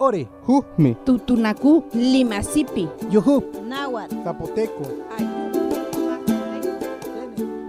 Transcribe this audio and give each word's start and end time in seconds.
Ore. 0.00 0.28
Jujme. 0.46 0.96
Tutunacu. 1.04 1.84
Limasipi. 1.92 2.88
Yujup. 3.10 3.44
Náhuatl. 3.66 4.14
Zapoteco. 4.22 4.82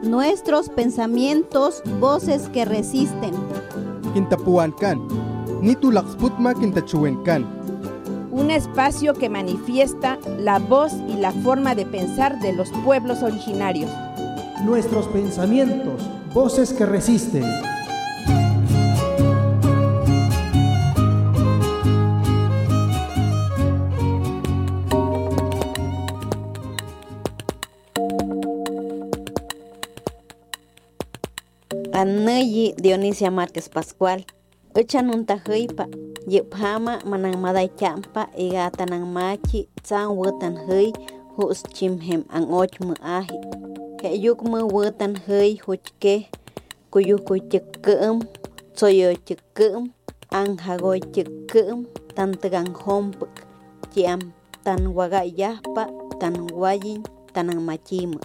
Nuestros 0.03 0.69
pensamientos, 0.69 1.81
voces 1.99 2.47
que 2.49 2.65
resisten. 2.65 3.31
Quintapuancan. 4.13 5.01
Nitulaxputma 5.61 6.53
quintachuencan. 6.53 7.47
Un 8.31 8.51
espacio 8.51 9.15
que 9.15 9.27
manifiesta 9.27 10.19
la 10.37 10.59
voz 10.59 10.93
y 11.07 11.13
la 11.13 11.31
forma 11.31 11.73
de 11.73 11.87
pensar 11.87 12.39
de 12.41 12.53
los 12.53 12.69
pueblos 12.85 13.23
originarios. 13.23 13.91
Nuestros 14.63 15.07
pensamientos, 15.07 16.03
voces 16.33 16.73
que 16.73 16.85
resisten. 16.85 17.43
Nöyi 32.39 32.73
Dionisia 32.83 33.31
Márquez 33.31 33.69
Pascual. 33.69 34.23
Uchanunta 34.75 35.35
huipa, 35.45 35.87
yipama 36.27 37.01
manang 37.05 37.35
maday 37.41 37.67
champa, 37.67 38.27
igatanan 38.37 39.05
machi, 39.07 39.67
tsan 39.83 40.07
wutan 40.17 40.55
hui, 40.65 40.93
hus 41.35 41.63
chimhem 41.73 42.23
an 42.29 42.43
och 42.43 42.79
mu 42.79 42.93
ahi. 43.03 43.37
Heyuk 44.03 44.39
mu 44.43 44.57
wutan 44.71 45.19
hui 45.27 45.59
huchke, 45.65 46.29
kuyuku 46.91 47.35
chikum, 47.51 48.23
tsoyo 48.75 49.15
chikum, 49.25 49.91
an 50.31 50.57
hagoy 50.57 50.99
chikum, 51.13 51.85
tantagan 52.15 52.71
hompuk, 52.73 53.33
chiam 53.93 54.19
tan 54.63 54.95
wagayahpa, 54.95 55.83
tan 56.19 56.35
wayin, 56.61 57.03
tanan 57.33 57.59
machimu. 57.67 58.19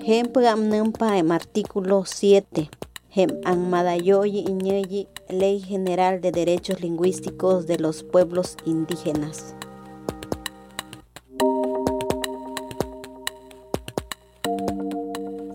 Ejemplo, 0.00 0.46
amnampa 0.48 1.16
em. 1.16 1.30
artículo 1.30 2.04
7. 2.04 2.68
Hem 3.14 3.30
ang 3.44 3.70
madayoyi 3.70 4.42
iñeyi 4.42 5.06
Ley 5.30 5.60
General 5.60 6.20
de 6.20 6.32
Derechos 6.32 6.80
Lingüísticos 6.80 7.64
de 7.64 7.78
los 7.78 8.02
Pueblos 8.02 8.56
Indígenas. 8.66 9.54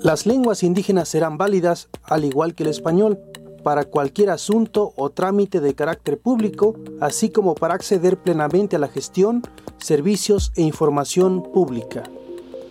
Las 0.01 0.25
lenguas 0.25 0.63
indígenas 0.63 1.09
serán 1.09 1.37
válidas, 1.37 1.89
al 2.03 2.23
igual 2.23 2.55
que 2.55 2.63
el 2.63 2.69
español, 2.69 3.19
para 3.61 3.83
cualquier 3.83 4.29
asunto 4.29 4.93
o 4.95 5.09
trámite 5.09 5.59
de 5.59 5.75
carácter 5.75 6.17
público, 6.17 6.75
así 7.01 7.29
como 7.29 7.55
para 7.55 7.73
acceder 7.73 8.15
plenamente 8.15 8.77
a 8.77 8.79
la 8.79 8.87
gestión, 8.87 9.43
servicios 9.79 10.53
e 10.55 10.61
información 10.61 11.43
pública. 11.43 12.03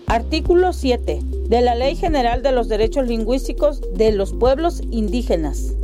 Artículo 0.06 0.72
7 0.72 1.38
de 1.48 1.62
la 1.62 1.74
Ley 1.74 1.96
General 1.96 2.42
de 2.42 2.52
los 2.52 2.68
Derechos 2.68 3.08
Lingüísticos 3.08 3.80
de 3.94 4.12
los 4.12 4.34
Pueblos 4.34 4.82
Indígenas. 4.91 5.74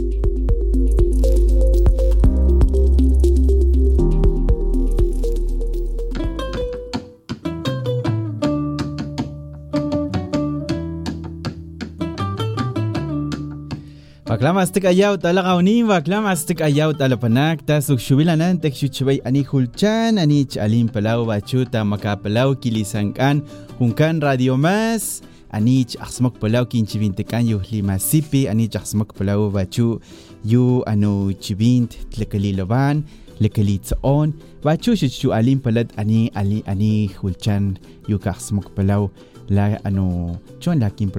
Baklamastik 14.24 14.84
ayaw 14.84 15.16
talakawnin, 15.16 15.86
baklamastik 15.88 16.60
ayaw 16.60 16.92
talapanak, 16.92 17.62
tasuk 17.64 18.02
shubilanan, 18.02 18.60
tek 18.60 18.74
shuchubay 18.74 19.22
ani 19.24 19.46
hulchan, 19.46 20.18
ani 20.18 20.44
chalim 20.44 20.90
palaw 20.90 21.24
bachuta 21.24 21.84
makapalaw 21.86 22.52
kilisangkan, 22.58 23.46
hunkan 23.78 24.20
radio 24.20 24.58
mas, 24.58 25.22
ani 25.54 25.86
chasmok 25.86 26.42
palaw 26.42 26.66
kinchibintekan 26.66 27.46
yu 27.46 27.62
limasipi, 27.70 28.48
ani 28.50 28.66
chasmok 28.68 29.14
palaw 29.14 29.50
bachu 29.54 30.00
yu 30.44 30.82
ano 30.86 31.30
chibint 31.38 31.94
tlekaliloban, 32.10 33.06
lekalitsaon, 33.40 34.34
bachu 34.64 34.96
shuchu 34.96 35.30
alim 35.32 35.60
palad 35.60 35.92
ani 35.96 36.30
ali 36.34 36.62
ani 36.66 37.10
hulchan 37.20 37.78
yu 38.08 38.18
kasmok 38.18 38.74
palaw 38.74 39.08
la 39.48 39.76
ano 39.84 40.38
chon 40.60 40.80
la 40.80 40.90
kin 40.90 41.10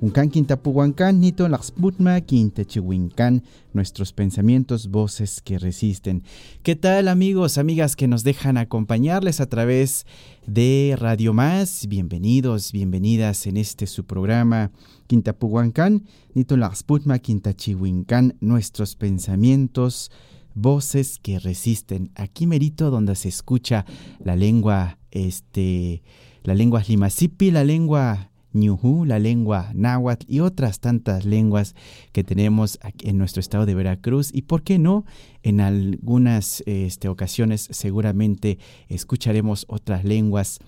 unkan 0.00 0.30
quintapuhuancan 0.30 1.20
nito 1.20 1.48
laxputma 1.48 2.20
quintachihuincan 2.20 3.42
nuestros 3.72 4.12
pensamientos 4.12 4.88
voces 4.88 5.40
que 5.40 5.58
resisten. 5.58 6.22
Qué 6.62 6.76
tal 6.76 7.08
amigos 7.08 7.58
amigas 7.58 7.96
que 7.96 8.08
nos 8.08 8.24
dejan 8.24 8.56
acompañarles 8.56 9.40
a 9.40 9.46
través 9.46 10.06
de 10.46 10.96
Radio 10.98 11.32
Más 11.32 11.86
bienvenidos 11.88 12.72
bienvenidas 12.72 13.46
en 13.46 13.56
este 13.56 13.86
su 13.86 14.04
programa 14.04 14.70
quintapuhuancan 15.06 16.04
nito 16.34 16.56
laxputma 16.56 17.18
quintachihuincan 17.18 18.36
nuestros 18.40 18.96
pensamientos 18.96 20.10
voces 20.54 21.18
que 21.20 21.38
resisten. 21.38 22.10
Aquí 22.14 22.46
merito 22.46 22.90
donde 22.90 23.14
se 23.16 23.28
escucha 23.28 23.84
la 24.22 24.36
lengua 24.36 24.98
este 25.10 26.02
la 26.42 26.54
lengua 26.54 26.82
limasipi, 26.86 27.50
la 27.50 27.64
lengua 27.64 28.30
ñujú, 28.54 29.04
la 29.04 29.18
lengua 29.18 29.70
náhuatl 29.74 30.26
y 30.28 30.40
otras 30.40 30.80
tantas 30.80 31.24
lenguas 31.24 31.74
que 32.12 32.24
tenemos 32.24 32.78
aquí 32.82 33.08
en 33.08 33.18
nuestro 33.18 33.40
estado 33.40 33.66
de 33.66 33.74
Veracruz 33.74 34.30
y 34.32 34.42
por 34.42 34.62
qué 34.62 34.78
no 34.78 35.04
en 35.42 35.60
algunas 35.60 36.62
este, 36.66 37.08
ocasiones 37.08 37.68
seguramente 37.70 38.58
escucharemos 38.88 39.66
otras 39.68 40.04
lenguas 40.04 40.60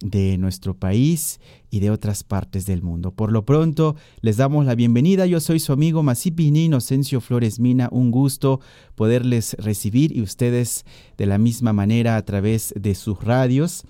de 0.00 0.36
nuestro 0.38 0.74
país 0.74 1.40
y 1.70 1.80
de 1.80 1.90
otras 1.90 2.24
partes 2.24 2.66
del 2.66 2.82
mundo. 2.82 3.12
Por 3.12 3.32
lo 3.32 3.44
pronto, 3.44 3.96
les 4.20 4.36
damos 4.36 4.66
la 4.66 4.74
bienvenida. 4.74 5.26
Yo 5.26 5.40
soy 5.40 5.60
su 5.60 5.72
amigo 5.72 6.02
Masipini 6.02 6.66
Inocencio 6.66 7.20
Flores 7.20 7.58
Mina. 7.58 7.88
Un 7.90 8.10
gusto 8.10 8.60
poderles 8.94 9.56
recibir 9.58 10.16
y 10.16 10.22
ustedes 10.22 10.84
de 11.16 11.26
la 11.26 11.38
misma 11.38 11.72
manera 11.72 12.16
a 12.16 12.24
través 12.24 12.74
de 12.76 12.94
sus 12.94 13.22
radios. 13.22 13.84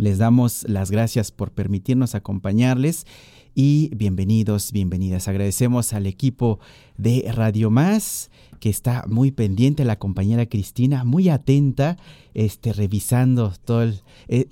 Les 0.00 0.18
damos 0.18 0.64
las 0.68 0.90
gracias 0.90 1.32
por 1.32 1.50
permitirnos 1.52 2.14
acompañarles 2.14 3.06
y 3.54 3.90
bienvenidos, 3.94 4.70
bienvenidas. 4.70 5.26
Agradecemos 5.26 5.92
al 5.92 6.06
equipo 6.06 6.60
de 6.96 7.30
Radio 7.34 7.70
Más 7.70 8.30
que 8.60 8.70
está 8.70 9.04
muy 9.08 9.30
pendiente, 9.30 9.84
la 9.84 9.98
compañera 9.98 10.46
Cristina, 10.46 11.04
muy 11.04 11.28
atenta, 11.28 11.96
este, 12.34 12.72
revisando 12.72 13.52
todo 13.64 13.82
el... 13.82 14.00
Eh, 14.28 14.48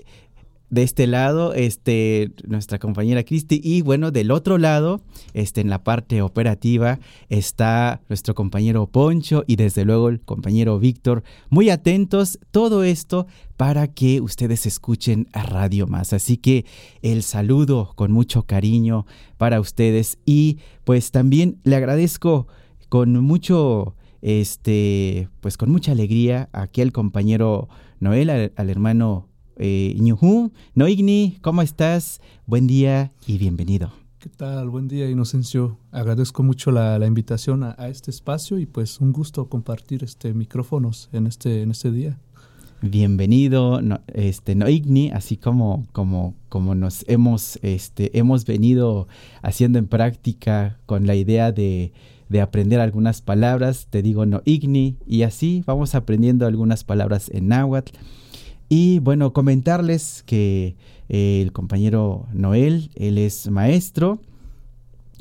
de 0.69 0.83
este 0.83 1.07
lado, 1.07 1.55
este, 1.55 2.33
nuestra 2.47 2.79
compañera 2.79 3.23
Cristi, 3.23 3.61
y 3.63 3.83
bueno, 3.83 4.11
del 4.11 4.31
otro 4.31 4.59
lado, 4.59 5.01
este, 5.33 5.61
en 5.61 5.71
la 5.71 5.85
parte 5.85 6.23
operativa, 6.23 6.99
está 7.29 8.01
nuestro 8.09 8.35
compañero 8.35 8.87
Poncho 8.87 9.45
y 9.47 9.57
desde 9.57 9.85
luego 9.85 10.09
el 10.09 10.21
compañero 10.21 10.79
Víctor, 10.79 11.23
muy 11.51 11.71
atentos, 11.71 12.41
todo 12.51 12.83
esto 12.83 13.27
para 13.57 13.87
que 13.87 14.21
ustedes 14.21 14.67
escuchen 14.67 15.29
a 15.33 15.45
Radio 15.45 15.87
Más. 15.87 16.13
Así 16.13 16.37
que 16.37 16.65
el 17.01 17.23
saludo 17.23 17.93
con 17.95 18.11
mucho 18.11 18.43
cariño 18.43 19.07
para 19.39 19.61
ustedes 19.61 20.19
y 20.27 20.59
pues 20.85 21.13
también 21.13 21.59
le 21.63 21.77
agradezco 21.77 22.49
con 22.89 23.21
mucho, 23.21 23.95
este, 24.21 25.29
pues 25.41 25.57
con 25.57 25.71
mucha 25.71 25.93
alegría 25.93 26.49
aquí 26.53 26.81
al 26.81 26.93
compañero 26.93 27.69
Noel, 28.01 28.31
al, 28.31 28.53
al 28.57 28.71
hermano 28.71 29.29
eh. 29.57 29.97
Noigni, 30.75 31.39
¿cómo 31.41 31.63
estás? 31.63 32.21
Buen 32.47 32.67
día 32.67 33.13
y 33.27 33.39
bienvenido. 33.39 33.93
¿Qué 34.19 34.29
tal? 34.29 34.71
Buen 34.71 34.89
día, 34.89 35.09
Inocencio. 35.09 35.79
Agradezco 35.93 36.43
mucho 36.43 36.71
la, 36.71 36.99
la 36.99 37.07
invitación 37.07 37.63
a, 37.63 37.75
a, 37.79 37.89
este 37.89 38.11
espacio 38.11 38.59
y 38.59 38.67
pues 38.67 39.01
un 39.01 39.13
gusto 39.13 39.49
compartir 39.49 40.03
este 40.03 40.35
micrófonos 40.35 41.09
en 41.13 41.27
este, 41.27 41.63
en 41.63 41.71
este 41.71 41.93
día. 41.93 42.19
Bienvenido, 42.83 43.81
no, 43.81 44.01
este, 44.13 44.55
Noigni, 44.55 45.11
así 45.11 45.37
como, 45.37 45.87
como, 45.93 46.35
como 46.49 46.75
nos 46.75 47.05
hemos, 47.09 47.59
este, 47.63 48.19
hemos 48.19 48.45
venido 48.45 49.09
haciendo 49.43 49.79
en 49.79 49.87
práctica 49.87 50.79
con 50.85 51.07
la 51.07 51.15
idea 51.15 51.53
de, 51.53 51.93
de 52.29 52.41
aprender 52.41 52.81
algunas 52.81 53.23
palabras, 53.23 53.87
te 53.89 54.03
digo 54.03 54.27
Noigni, 54.27 54.99
y 55.07 55.23
así 55.23 55.65
vamos 55.67 55.95
aprendiendo 55.95 56.47
algunas 56.47 56.85
palabras 56.85 57.31
en 57.33 57.49
náhuatl. 57.49 57.97
Y 58.69 58.99
bueno, 58.99 59.33
comentarles 59.33 60.23
que 60.27 60.77
eh, 61.09 61.41
el 61.43 61.53
compañero 61.53 62.27
Noel, 62.33 62.91
él 62.97 63.19
es 63.19 63.49
maestro 63.51 64.21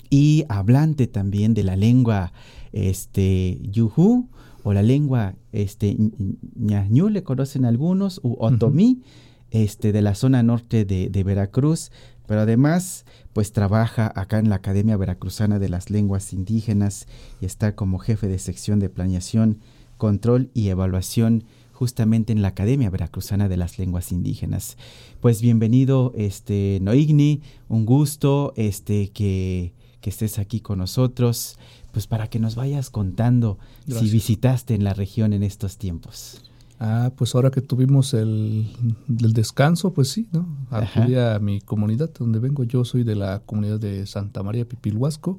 y 0.10 0.46
hablante 0.50 1.08
también 1.08 1.54
de 1.54 1.64
la 1.64 1.76
lengua 1.76 2.32
este, 2.72 3.60
yuhu 3.62 4.30
o 4.64 4.74
la 4.74 4.82
lengua 4.82 5.36
este, 5.52 5.96
ñañú, 6.56 7.10
le 7.10 7.24
conocen 7.24 7.66
algunos, 7.66 8.20
u 8.24 8.36
otomí, 8.40 8.98
uh 9.00 9.04
-huh. 9.04 9.64
este, 9.64 9.92
de 9.92 10.02
la 10.02 10.16
zona 10.16 10.42
norte 10.42 10.86
de, 10.86 11.10
de, 11.10 11.24
Veracruz, 11.24 11.92
pero 12.26 12.42
además 12.42 13.06
pues 13.34 13.52
trabaja 13.52 14.12
acá 14.16 14.40
en 14.40 14.50
la 14.50 14.56
Academia 14.56 14.98
Veracruzana 14.98 15.60
de 15.60 15.70
las 15.70 15.92
Lenguas 15.92 16.34
Indígenas 16.34 17.08
y 17.40 17.46
está 17.46 17.76
como 17.76 18.00
jefe 18.00 18.28
de 18.28 18.40
sección 18.40 18.80
de 18.80 18.90
planeación 18.90 19.60
control 19.98 20.50
y 20.56 20.70
evaluación 20.70 21.44
justamente 21.76 22.32
en 22.32 22.42
la 22.42 22.48
Academia 22.48 22.90
Veracruzana 22.90 23.50
de 23.50 23.58
las 23.58 23.78
Lenguas 23.78 24.14
Indígenas. 24.14 24.78
Pues 25.20 25.42
bienvenido, 25.42 26.14
este 26.16 26.80
Noigni, 26.82 27.42
un 27.68 27.86
gusto 27.86 28.54
este 28.56 29.10
que, 29.10 29.74
que 30.00 30.10
estés 30.10 30.40
aquí 30.40 30.62
con 30.62 30.80
nosotros, 30.80 31.60
pues 31.92 32.08
para 32.08 32.30
que 32.30 32.40
nos 32.40 32.56
vayas 32.56 32.90
contando 32.90 33.60
si 33.88 34.10
visitaste 34.10 34.74
en 34.74 34.86
la 34.86 34.94
región 34.94 35.34
en 35.34 35.44
estos 35.44 35.78
tiempos. 35.78 36.42
Ah, 36.80 37.12
pues 37.16 37.34
ahora 37.36 37.52
que 37.52 37.62
tuvimos 37.62 38.14
el, 38.14 38.68
descanso, 39.08 39.94
pues 39.94 40.10
sí, 40.10 40.28
¿no? 40.34 40.46
Acudí 40.70 41.16
a 41.16 41.40
mi 41.40 41.62
comunidad 41.62 42.12
donde 42.18 42.40
vengo. 42.40 42.66
Yo 42.66 42.84
soy 42.84 43.04
de 43.04 43.16
la 43.16 43.40
comunidad 43.46 43.80
de 43.80 44.06
Santa 44.06 44.44
María 44.44 44.68
Pipilhuasco, 44.68 45.38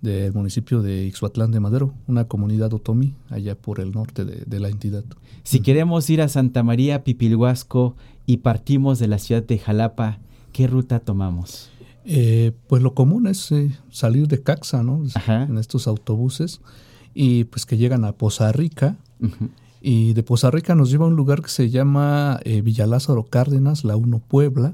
del 0.00 0.32
municipio 0.32 0.80
de 0.80 1.04
Ixhuatlán 1.04 1.50
de 1.50 1.60
Madero, 1.60 1.92
una 2.06 2.24
comunidad 2.24 2.72
otomí 2.72 3.14
allá 3.28 3.54
por 3.54 3.78
el 3.78 3.92
norte 3.92 4.24
de, 4.24 4.60
la 4.60 4.68
entidad. 4.68 5.04
Si 5.42 5.60
queremos 5.60 6.08
ir 6.08 6.22
a 6.22 6.28
Santa 6.28 6.62
María 6.62 7.04
Pipilhuasco 7.04 7.94
y 8.24 8.38
partimos 8.38 8.98
de 8.98 9.08
la 9.08 9.18
ciudad 9.18 9.42
de 9.42 9.58
Jalapa, 9.58 10.18
¿qué 10.52 10.66
ruta 10.66 11.00
tomamos? 11.00 11.70
Eh, 12.06 12.52
pues 12.68 12.82
lo 12.82 12.94
común 12.94 13.26
es 13.26 13.52
eh, 13.52 13.70
salir 13.90 14.28
de 14.28 14.42
Caxa, 14.42 14.82
¿no? 14.82 15.02
En 15.26 15.58
estos 15.58 15.86
autobuses 15.86 16.60
y 17.14 17.44
pues 17.44 17.64
que 17.66 17.76
llegan 17.76 18.04
a 18.04 18.12
Poza 18.12 18.50
Rica. 18.52 18.96
Y 19.86 20.14
de 20.14 20.22
Poza 20.22 20.50
Rica 20.50 20.74
nos 20.74 20.90
lleva 20.90 21.04
a 21.04 21.08
un 21.08 21.14
lugar 21.14 21.42
que 21.42 21.50
se 21.50 21.68
llama 21.68 22.40
eh, 22.44 22.62
Villalázaro 22.62 23.24
Cárdenas, 23.24 23.84
la 23.84 23.96
1 23.96 24.18
Puebla. 24.26 24.72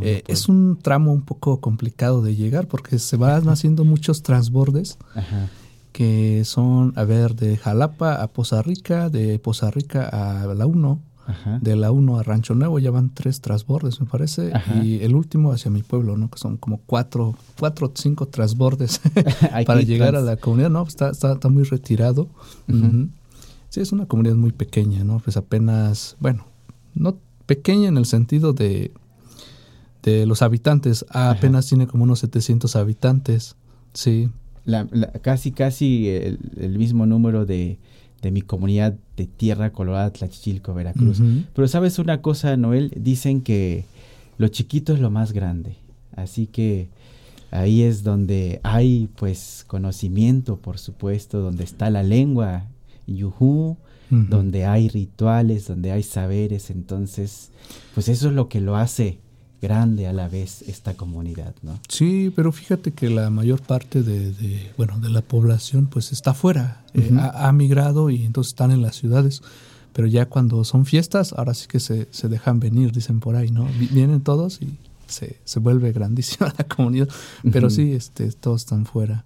Eh, 0.00 0.22
es 0.28 0.48
un 0.48 0.78
tramo 0.80 1.12
un 1.12 1.22
poco 1.22 1.60
complicado 1.60 2.22
de 2.22 2.36
llegar 2.36 2.68
porque 2.68 3.00
se 3.00 3.16
van 3.16 3.48
haciendo 3.48 3.84
muchos 3.84 4.22
transbordes 4.22 4.96
que 5.90 6.44
son, 6.44 6.92
a 6.94 7.02
ver, 7.02 7.34
de 7.34 7.56
Jalapa 7.56 8.22
a 8.22 8.28
Poza 8.28 8.62
Rica, 8.62 9.10
de 9.10 9.40
Poza 9.40 9.72
Rica 9.72 10.08
a 10.08 10.46
la 10.54 10.66
1, 10.66 11.00
de 11.60 11.74
la 11.74 11.90
1 11.90 12.18
a 12.18 12.22
Rancho 12.22 12.54
Nuevo 12.54 12.78
ya 12.78 12.92
van 12.92 13.12
tres 13.12 13.40
transbordes, 13.40 14.00
me 14.00 14.06
parece, 14.06 14.52
y 14.82 15.00
el 15.02 15.16
último 15.16 15.50
hacia 15.50 15.70
mi 15.70 15.82
pueblo, 15.82 16.16
¿no? 16.16 16.30
Que 16.30 16.38
son 16.38 16.58
como 16.58 16.78
cuatro, 16.86 17.34
cuatro 17.58 17.88
o 17.88 17.92
cinco 17.92 18.26
transbordes 18.26 19.00
para 19.66 19.80
llegar 19.80 20.14
a 20.14 20.20
la 20.20 20.36
comunidad, 20.36 20.70
¿no? 20.70 20.84
Está, 20.84 21.10
está, 21.10 21.32
está 21.32 21.48
muy 21.48 21.64
retirado. 21.64 22.28
Sí, 23.74 23.80
es 23.80 23.90
una 23.90 24.06
comunidad 24.06 24.36
muy 24.36 24.52
pequeña, 24.52 25.02
¿no? 25.02 25.18
Pues 25.18 25.36
apenas, 25.36 26.14
bueno, 26.20 26.46
no 26.94 27.18
pequeña 27.46 27.88
en 27.88 27.96
el 27.96 28.04
sentido 28.04 28.52
de, 28.52 28.92
de 30.04 30.26
los 30.26 30.42
habitantes, 30.42 31.04
apenas 31.08 31.66
tiene 31.66 31.88
como 31.88 32.04
unos 32.04 32.20
700 32.20 32.76
habitantes, 32.76 33.56
sí. 33.92 34.30
La, 34.64 34.86
casi, 35.22 35.50
casi 35.50 36.08
el, 36.08 36.78
mismo 36.78 37.04
número 37.04 37.46
de, 37.46 37.80
de, 38.22 38.30
mi 38.30 38.42
comunidad 38.42 38.94
de 39.16 39.26
Tierra 39.26 39.72
Colorada, 39.72 40.12
Tlachichilco, 40.12 40.72
Veracruz. 40.72 41.20
Pero 41.52 41.66
sabes 41.66 41.98
una 41.98 42.22
cosa, 42.22 42.56
Noel, 42.56 42.92
dicen 42.96 43.40
que 43.40 43.86
lo 44.38 44.46
chiquito 44.46 44.94
es 44.94 45.00
lo 45.00 45.10
más 45.10 45.32
grande, 45.32 45.78
así 46.14 46.46
que 46.46 46.90
ahí 47.50 47.82
es 47.82 48.04
donde 48.04 48.60
hay 48.62 49.08
pues 49.16 49.64
conocimiento, 49.66 50.58
por 50.58 50.78
supuesto, 50.78 51.40
donde 51.40 51.64
está 51.64 51.90
la 51.90 52.04
lengua 52.04 52.68
yuhu, 53.06 53.76
donde 54.10 54.64
hay 54.64 54.88
rituales, 54.88 55.66
donde 55.66 55.90
hay 55.90 56.04
saberes, 56.04 56.70
entonces, 56.70 57.50
pues 57.94 58.08
eso 58.08 58.28
es 58.28 58.34
lo 58.34 58.48
que 58.48 58.60
lo 58.60 58.76
hace 58.76 59.18
grande 59.60 60.06
a 60.06 60.12
la 60.12 60.28
vez 60.28 60.62
esta 60.62 60.94
comunidad, 60.94 61.54
¿no? 61.62 61.80
Sí, 61.88 62.30
pero 62.36 62.52
fíjate 62.52 62.92
que 62.92 63.08
la 63.08 63.30
mayor 63.30 63.62
parte 63.62 64.02
de, 64.02 64.70
bueno, 64.76 65.00
de 65.00 65.08
la 65.08 65.22
población 65.22 65.86
pues 65.86 66.12
está 66.12 66.30
afuera, 66.32 66.84
eh, 66.92 67.10
ha, 67.18 67.50
migrado 67.52 68.10
y 68.10 68.24
entonces 68.24 68.52
están 68.52 68.70
en 68.70 68.82
las 68.82 68.96
ciudades, 68.96 69.42
pero 69.94 70.06
ya 70.06 70.26
cuando 70.26 70.62
son 70.64 70.84
fiestas, 70.84 71.32
ahora 71.32 71.54
sí 71.54 71.66
que 71.66 71.80
se, 71.80 72.08
se 72.10 72.28
dejan 72.28 72.60
venir, 72.60 72.92
dicen 72.92 73.20
por 73.20 73.36
ahí, 73.36 73.50
¿no? 73.50 73.66
Vienen 73.90 74.20
todos 74.20 74.60
y 74.60 74.78
se, 75.06 75.40
se 75.44 75.60
vuelve 75.60 75.92
grandísima 75.92 76.52
la 76.58 76.64
comunidad, 76.64 77.08
pero 77.50 77.70
sí, 77.70 77.92
este, 77.92 78.30
todos 78.32 78.62
están 78.62 78.86
fuera. 78.86 79.24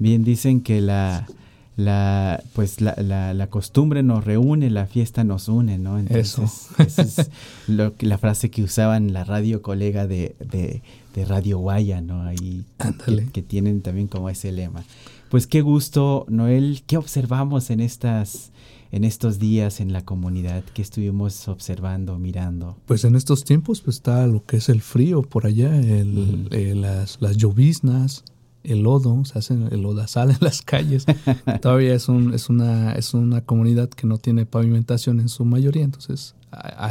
Bien, 0.00 0.24
dicen 0.24 0.62
que 0.62 0.80
la 0.80 1.28
la 1.76 2.42
pues 2.54 2.80
la, 2.80 2.94
la, 3.34 3.46
costumbre 3.48 4.02
nos 4.02 4.24
reúne, 4.24 4.70
la 4.70 4.86
fiesta 4.86 5.24
nos 5.24 5.48
une, 5.48 5.78
¿no? 5.78 5.98
Entonces, 5.98 6.34
Eso. 6.34 6.82
esa 6.82 7.02
es 7.02 7.30
lo, 7.66 7.94
la 8.00 8.18
frase 8.18 8.50
que 8.50 8.62
usaban 8.62 9.12
la 9.12 9.24
radio 9.24 9.60
colega 9.62 10.06
de, 10.06 10.36
de, 10.38 10.82
Radio 11.26 11.58
Guaya, 11.58 12.00
¿no? 12.00 12.22
Ahí 12.22 12.64
que, 13.06 13.26
que, 13.32 13.42
tienen 13.42 13.82
también 13.82 14.08
como 14.08 14.28
ese 14.30 14.50
lema. 14.52 14.84
Pues 15.30 15.46
qué 15.46 15.62
gusto, 15.62 16.26
Noel, 16.28 16.82
¿qué 16.86 16.96
observamos 16.96 17.70
en 17.70 17.80
estas 17.80 18.52
en 18.94 19.02
estos 19.02 19.40
días 19.40 19.80
en 19.80 19.92
la 19.92 20.04
comunidad? 20.04 20.62
¿Qué 20.72 20.80
estuvimos 20.80 21.48
observando, 21.48 22.16
mirando? 22.20 22.76
Pues 22.86 23.04
en 23.04 23.16
estos 23.16 23.42
tiempos 23.42 23.80
pues 23.80 23.96
está 23.96 24.26
lo 24.28 24.44
que 24.44 24.58
es 24.58 24.68
el 24.68 24.80
frío 24.80 25.22
por 25.22 25.46
allá, 25.46 25.76
el, 25.76 26.46
eh, 26.52 26.74
las, 26.76 27.18
las 27.20 27.36
lloviznas, 27.36 28.22
el 28.64 28.82
lodo, 28.82 29.24
se 29.24 29.38
hace 29.38 29.54
el 29.54 29.82
lodazal 29.82 30.30
en 30.30 30.38
las 30.40 30.62
calles. 30.62 31.04
Todavía 31.62 31.94
es, 31.94 32.08
un, 32.08 32.34
es, 32.34 32.48
una, 32.48 32.92
es 32.92 33.14
una 33.14 33.42
comunidad 33.42 33.88
que 33.90 34.06
no 34.06 34.18
tiene 34.18 34.46
pavimentación 34.46 35.20
en 35.20 35.28
su 35.28 35.44
mayoría, 35.44 35.84
entonces 35.84 36.34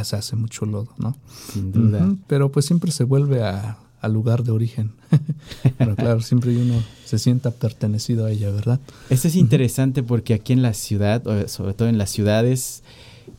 se 0.02 0.16
hace 0.16 0.36
mucho 0.36 0.66
lodo, 0.66 0.88
¿no? 0.98 1.16
Sin 1.52 1.72
duda. 1.72 2.14
Pero 2.26 2.52
pues 2.52 2.66
siempre 2.66 2.90
se 2.90 3.04
vuelve 3.04 3.42
al 3.42 4.12
lugar 4.12 4.44
de 4.44 4.52
origen. 4.52 4.92
Pero 5.78 5.96
claro, 5.96 6.20
siempre 6.20 6.56
uno 6.56 6.82
se 7.04 7.18
sienta 7.18 7.50
pertenecido 7.50 8.26
a 8.26 8.30
ella, 8.30 8.50
¿verdad? 8.50 8.80
Eso 9.10 9.28
es 9.28 9.36
interesante 9.36 10.02
porque 10.02 10.34
aquí 10.34 10.52
en 10.52 10.62
la 10.62 10.74
ciudad, 10.74 11.22
sobre 11.48 11.74
todo 11.74 11.88
en 11.88 11.98
las 11.98 12.10
ciudades, 12.10 12.82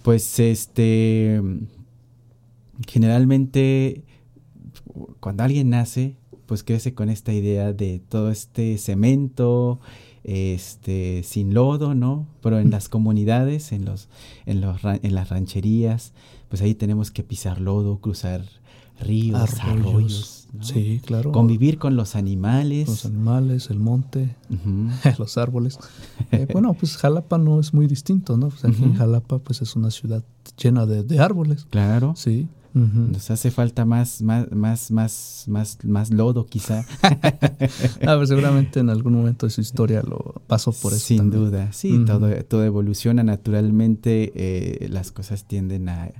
pues 0.01 0.39
este 0.39 1.41
generalmente 2.87 4.03
cuando 5.19 5.43
alguien 5.43 5.69
nace, 5.69 6.17
pues 6.45 6.63
crece 6.63 6.93
con 6.93 7.09
esta 7.09 7.33
idea 7.33 7.73
de 7.73 7.99
todo 7.99 8.31
este 8.31 8.77
cemento, 8.77 9.79
este 10.23 11.23
sin 11.23 11.53
lodo, 11.53 11.93
¿no? 11.93 12.27
Pero 12.41 12.59
en 12.59 12.71
las 12.71 12.89
comunidades, 12.89 13.71
en 13.71 13.85
los, 13.85 14.09
en 14.45 14.61
los 14.61 14.79
en 14.83 15.15
las 15.15 15.29
rancherías, 15.29 16.13
pues 16.49 16.61
ahí 16.61 16.75
tenemos 16.75 17.11
que 17.11 17.23
pisar 17.23 17.61
lodo, 17.61 17.99
cruzar 17.99 18.43
ríos, 18.99 19.59
arroyos, 19.59 20.47
sí, 20.61 21.01
claro, 21.05 21.31
convivir 21.31 21.77
con 21.77 21.95
los 21.95 22.15
animales, 22.15 22.87
los 22.87 23.05
animales, 23.05 23.69
el 23.69 23.79
monte, 23.79 24.35
los 25.19 25.37
árboles. 25.37 25.77
Eh, 26.31 26.47
bueno, 26.51 26.73
pues 26.73 26.97
Jalapa 26.97 27.37
no 27.37 27.59
es 27.59 27.73
muy 27.73 27.87
distinto, 27.87 28.37
¿no? 28.37 28.49
Pues 28.49 28.65
aquí 28.65 28.83
en 28.83 28.95
Jalapa, 28.95 29.39
pues 29.39 29.61
es 29.61 29.75
una 29.75 29.91
ciudad 29.91 30.23
llena 30.57 30.85
de, 30.85 31.03
de 31.03 31.19
árboles. 31.19 31.67
Claro. 31.69 32.13
Sí. 32.15 32.47
Nos 32.75 33.31
hace 33.31 33.51
falta 33.51 33.85
más, 33.85 34.21
más, 34.21 34.51
más, 34.51 34.91
más, 34.91 35.45
más, 35.47 35.77
más 35.85 36.11
lodo, 36.11 36.45
quizá. 36.45 36.85
ah, 37.01 38.15
pues 38.17 38.27
seguramente 38.27 38.81
en 38.81 38.89
algún 38.89 39.13
momento 39.13 39.45
de 39.45 39.49
su 39.49 39.61
historia 39.61 40.01
lo 40.03 40.41
pasó 40.47 40.73
por 40.73 40.91
eso. 40.91 41.05
Sin 41.05 41.31
duda, 41.31 41.71
sí, 41.71 42.03
todo, 42.05 42.29
todo 42.43 42.65
evoluciona 42.65 43.23
naturalmente, 43.23 44.33
eh, 44.35 44.89
las 44.89 45.13
cosas 45.13 45.45
tienden 45.45 45.87
a, 45.87 46.11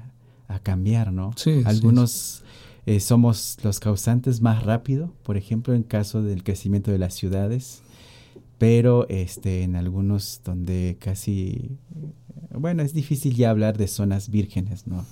cambiar, 0.63 1.11
¿no? 1.11 1.33
Sí. 1.35 1.61
Algunos 1.65 2.43
eh, 2.85 3.01
somos 3.01 3.57
los 3.61 3.81
causantes 3.81 4.39
más 4.39 4.63
rápido, 4.63 5.13
por 5.23 5.35
ejemplo, 5.35 5.73
en 5.73 5.83
caso 5.83 6.23
del 6.23 6.45
crecimiento 6.45 6.89
de 6.89 6.99
las 6.99 7.15
ciudades, 7.15 7.81
pero 8.57 9.05
este, 9.09 9.63
en 9.63 9.75
algunos 9.75 10.39
donde 10.45 10.95
casi, 11.01 11.77
bueno, 12.57 12.81
es 12.81 12.93
difícil 12.93 13.35
ya 13.35 13.49
hablar 13.49 13.77
de 13.77 13.89
zonas 13.89 14.29
vírgenes, 14.29 14.87
¿no? 14.87 15.05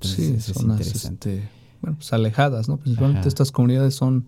Sí, 0.00 0.40
zonas 0.40 0.86
este, 0.86 1.48
bueno, 1.80 1.96
pues 1.98 2.12
alejadas, 2.12 2.68
¿no? 2.68 2.76
Principalmente 2.78 3.28
estas 3.28 3.52
comunidades 3.52 3.94
son, 3.94 4.26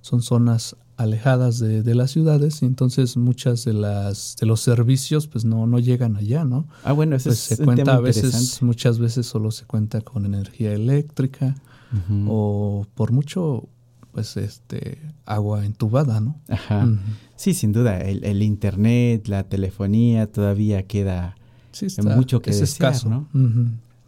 son 0.00 0.22
zonas 0.22 0.76
alejadas 0.96 1.58
de, 1.58 1.82
de, 1.82 1.94
las 1.94 2.12
ciudades 2.12 2.62
y 2.62 2.66
entonces 2.66 3.16
muchas 3.16 3.64
de 3.64 3.72
las 3.72 4.36
de 4.38 4.46
los 4.46 4.60
servicios 4.60 5.26
pues 5.26 5.44
no 5.44 5.66
no 5.66 5.80
llegan 5.80 6.16
allá 6.16 6.44
no 6.44 6.68
ah 6.84 6.92
bueno 6.92 7.16
eso 7.16 7.30
pues 7.30 7.40
se 7.40 7.56
cuenta 7.64 7.94
a 7.94 8.00
veces 8.00 8.62
muchas 8.62 9.00
veces 9.00 9.26
solo 9.26 9.50
se 9.50 9.64
cuenta 9.64 10.02
con 10.02 10.24
energía 10.24 10.72
eléctrica 10.72 11.56
o 12.28 12.86
por 12.94 13.10
mucho 13.10 13.68
pues 14.12 14.36
este 14.36 14.98
agua 15.26 15.64
entubada 15.64 16.20
no 16.20 16.40
Ajá. 16.48 16.88
sí 17.34 17.54
sin 17.54 17.72
duda 17.72 18.00
el, 18.00 18.24
el, 18.24 18.42
internet 18.42 19.26
la 19.26 19.44
telefonía 19.44 20.30
todavía 20.30 20.86
queda 20.86 21.34
sí, 21.72 21.86
mucho 22.02 22.40
que 22.40 22.50
es 22.50 22.60
desear, 22.60 22.92
escaso. 22.92 23.08
¿no? 23.08 23.28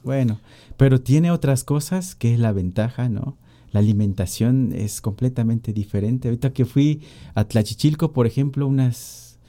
Bueno, 0.07 0.39
pero 0.77 1.01
tiene 1.01 1.33
otras 1.33 1.65
cosas 1.65 2.15
que 2.15 2.33
es 2.33 2.39
la 2.39 2.53
ventaja, 2.53 3.09
¿no? 3.09 3.37
La 3.73 3.81
alimentación 3.81 4.73
es 4.73 5.01
completamente 5.01 5.73
diferente. 5.73 6.29
Ahorita 6.29 6.53
que 6.53 6.65
fui 6.65 7.03
a 7.35 7.43
Tlachichilco, 7.43 8.13
por 8.13 8.29
ejemplo, 8.29 8.69
unas... 8.69 9.41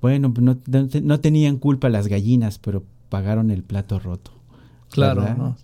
Bueno, 0.00 0.34
no, 0.36 0.58
no, 1.02 1.20
tenían 1.20 1.56
culpa 1.56 1.88
las 1.88 2.08
gallinas, 2.08 2.58
pero 2.58 2.82
pagaron 3.10 3.52
el 3.52 3.62
plato 3.62 4.00
roto. 4.00 4.32
Claro, 4.90 5.22
¿no? 5.36 5.56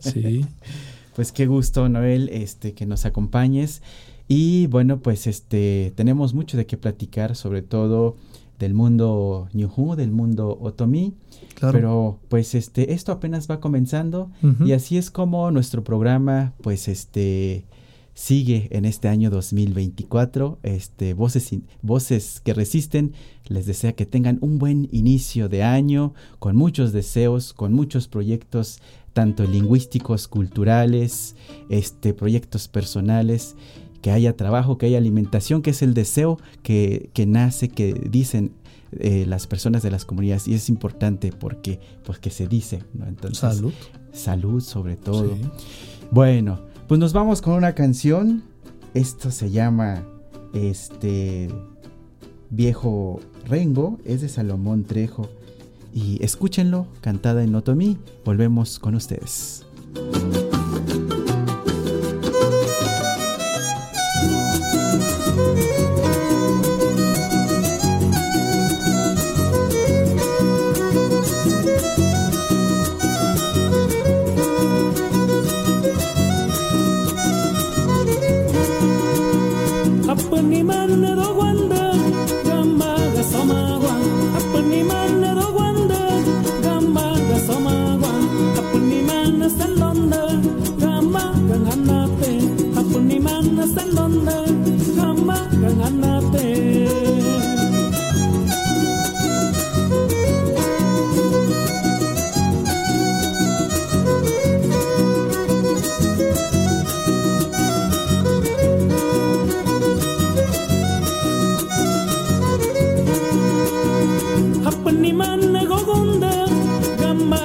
Sí. 0.00 0.44
pues 1.16 1.32
qué 1.32 1.46
gusto, 1.46 1.88
Noel, 1.88 2.28
este, 2.28 2.74
que 2.74 2.84
nos 2.84 3.06
acompañes. 3.06 3.80
Y 4.28 4.66
bueno, 4.66 4.98
pues 4.98 5.26
este, 5.26 5.94
tenemos 5.96 6.34
mucho 6.34 6.58
de 6.58 6.66
qué 6.66 6.76
platicar, 6.76 7.36
sobre 7.36 7.62
todo 7.62 8.16
del 8.62 8.74
mundo 8.74 9.48
Ñujú, 9.52 9.96
del 9.96 10.12
mundo 10.12 10.56
Otomí. 10.60 11.14
Pero 11.60 12.20
pues 12.28 12.54
este, 12.54 12.92
esto 12.92 13.10
apenas 13.10 13.50
va 13.50 13.60
comenzando 13.60 14.30
y 14.64 14.72
así 14.72 14.96
es 14.96 15.10
como 15.10 15.50
nuestro 15.50 15.84
programa 15.84 16.54
pues 16.62 16.88
este 16.88 17.66
sigue 18.14 18.68
en 18.70 18.84
este 18.84 19.08
año 19.08 19.30
2024. 19.30 20.58
Este, 20.62 21.14
voces, 21.14 21.50
voces 21.82 22.40
que 22.44 22.54
resisten, 22.54 23.12
les 23.48 23.66
desea 23.66 23.94
que 23.94 24.06
tengan 24.06 24.38
un 24.40 24.58
buen 24.58 24.88
inicio 24.92 25.48
de 25.48 25.62
año, 25.62 26.14
con 26.38 26.56
muchos 26.56 26.92
deseos, 26.92 27.52
con 27.52 27.72
muchos 27.72 28.08
proyectos, 28.08 28.80
tanto 29.12 29.44
lingüísticos, 29.44 30.28
culturales, 30.28 31.36
este, 31.68 32.14
proyectos 32.14 32.68
personales, 32.68 33.56
que 34.02 34.10
haya 34.10 34.36
trabajo, 34.36 34.76
que 34.76 34.86
haya 34.86 34.98
alimentación, 34.98 35.62
que 35.62 35.70
es 35.70 35.80
el 35.80 35.94
deseo 35.94 36.38
que, 36.62 37.10
que 37.14 37.24
nace, 37.24 37.68
que 37.68 37.94
dicen 37.94 38.52
eh, 38.98 39.24
las 39.26 39.46
personas 39.46 39.82
de 39.82 39.90
las 39.90 40.04
comunidades 40.04 40.46
y 40.46 40.52
es 40.52 40.68
importante 40.68 41.32
porque 41.32 41.80
pues 42.04 42.18
que 42.18 42.28
se 42.28 42.46
dice 42.46 42.84
¿no? 42.92 43.06
entonces 43.06 43.38
salud 43.38 43.72
salud 44.12 44.60
sobre 44.60 44.96
todo 44.96 45.34
bueno 46.10 46.60
pues 46.92 47.00
nos 47.00 47.14
vamos 47.14 47.40
con 47.40 47.54
una 47.54 47.74
canción. 47.74 48.42
Esto 48.92 49.30
se 49.30 49.50
llama 49.50 50.04
este 50.52 51.48
Viejo 52.50 53.18
Rengo, 53.46 53.98
es 54.04 54.20
de 54.20 54.28
Salomón 54.28 54.84
Trejo. 54.84 55.26
Y 55.94 56.22
escúchenlo, 56.22 56.86
cantada 57.00 57.44
en 57.44 57.54
Otomí. 57.54 57.96
Volvemos 58.26 58.78
con 58.78 58.94
ustedes. 58.94 59.64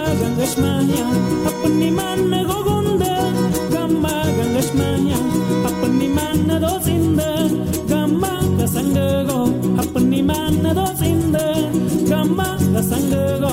gamba 0.08 0.24
gangasmanya 0.24 1.04
apa 1.52 1.68
ni 1.68 1.90
man 1.92 2.20
na 2.32 2.40
gogonda 2.48 3.16
gamba 3.68 4.16
gangasmanya 4.40 5.20
apa 5.68 5.86
ni 6.00 6.08
man 6.08 6.38
na 6.48 6.56
dosinda 6.64 7.32
gamba 7.92 8.40
kasangago 8.56 9.52
apa 9.76 10.00
ni 10.00 10.24
man 10.24 10.64
na 10.64 10.72
dosinda 10.72 11.44
gamba 12.08 12.56
kasangago 12.72 13.52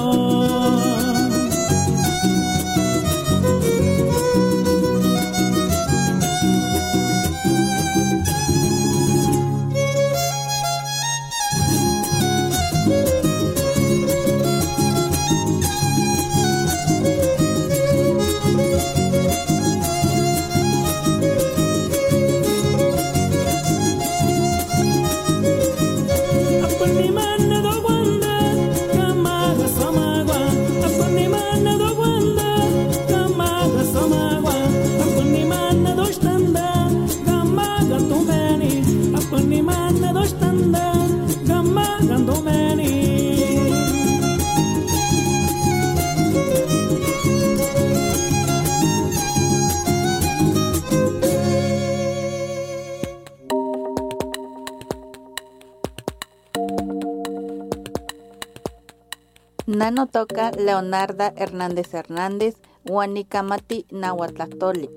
Nano 59.84 60.06
toca 60.06 60.50
Leonarda 60.56 61.34
Hernández 61.36 61.92
Hernández, 61.92 62.54
Huanikamati 62.88 63.84
Nahuatlactoli. 63.90 64.88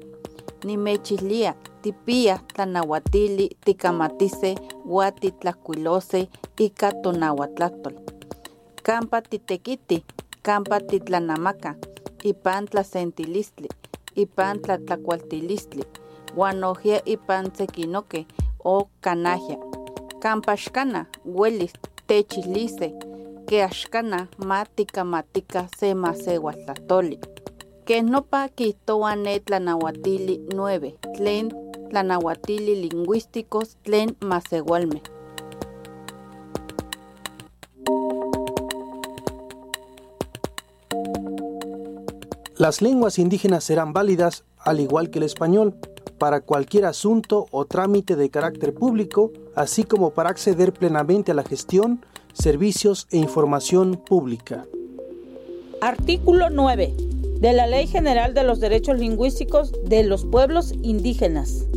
Nimechilia, 0.64 1.56
tipia 1.82 2.40
tlanahuatili, 2.54 3.58
ticamatise, 3.66 4.56
huati 4.86 5.32
tlacuilose, 5.32 6.30
ica 6.60 6.92
tonahuatlactol. 7.04 7.94
Campa 8.84 9.22
titequiti, 9.22 10.06
campa 10.42 10.80
titlanamaca, 10.80 11.76
ipan 12.24 12.66
tlacentilistli, 12.66 13.68
ipan 14.16 14.60
tlatlacualtilistli, 14.62 15.84
guanogia 16.36 17.02
ipan 17.06 17.52
sequinoque, 17.56 18.26
o 18.64 18.88
canajia. 19.02 19.58
Campaxcana, 20.22 21.06
huelis, 21.26 21.74
techilise, 22.08 22.94
que 23.48 23.64
axcana 23.64 24.30
matica 24.38 25.70
se 25.80 25.96
masewatlatoli. 25.96 27.20
Que 27.86 28.04
nopa 28.04 28.50
quitoane 28.50 29.40
tlanahuatili 29.40 30.42
9, 30.54 30.98
tlen 31.16 31.50
tlanahuatili 31.90 32.76
lingüísticos 32.82 33.78
tlen 33.84 34.18
masegualme. 34.20 35.02
Las 42.58 42.82
lenguas 42.82 43.18
indígenas 43.18 43.64
serán 43.64 43.94
válidas, 43.94 44.44
al 44.58 44.82
igual 44.82 45.10
que 45.10 45.20
el 45.20 45.24
español, 45.24 45.76
para 46.18 46.42
cualquier 46.42 46.86
asunto 46.86 47.46
o 47.52 47.66
trámite 47.66 48.18
de 48.18 48.30
carácter 48.30 48.74
público, 48.74 49.32
así 49.56 49.84
como 49.84 50.10
para 50.10 50.32
acceder 50.32 50.74
plenamente 50.74 51.32
a 51.32 51.36
la 51.36 51.44
gestión 51.44 52.02
servicios 52.38 53.08
e 53.12 53.18
información 53.18 53.96
pública. 53.96 54.66
Artículo 55.82 56.50
9 56.50 56.94
de 57.40 57.54
la 57.54 57.68
Ley 57.68 57.88
General 57.88 58.34
de 58.34 58.44
los 58.44 58.60
Derechos 58.60 58.98
Lingüísticos 58.98 59.74
de 59.84 60.04
los 60.04 60.26
Pueblos 60.26 60.74
Indígenas. 60.82 61.68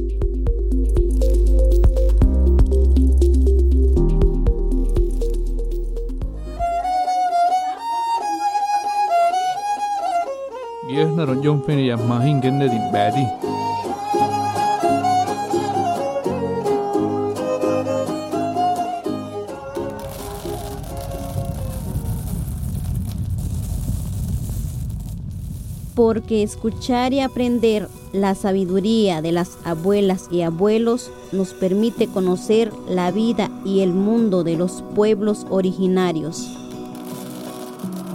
Porque 26.00 26.42
escuchar 26.42 27.12
y 27.12 27.21
aprender 27.21 27.87
la 28.14 28.35
sabiduría 28.35 29.21
de 29.21 29.33
las 29.33 29.59
abuelas 29.64 30.28
y 30.30 30.40
abuelos 30.40 31.11
nos 31.30 31.52
permite 31.52 32.07
conocer 32.07 32.73
la 32.88 33.11
vida 33.11 33.50
y 33.66 33.80
el 33.80 33.92
mundo 33.92 34.42
de 34.42 34.57
los 34.57 34.83
pueblos 34.95 35.47
originarios. 35.50 36.57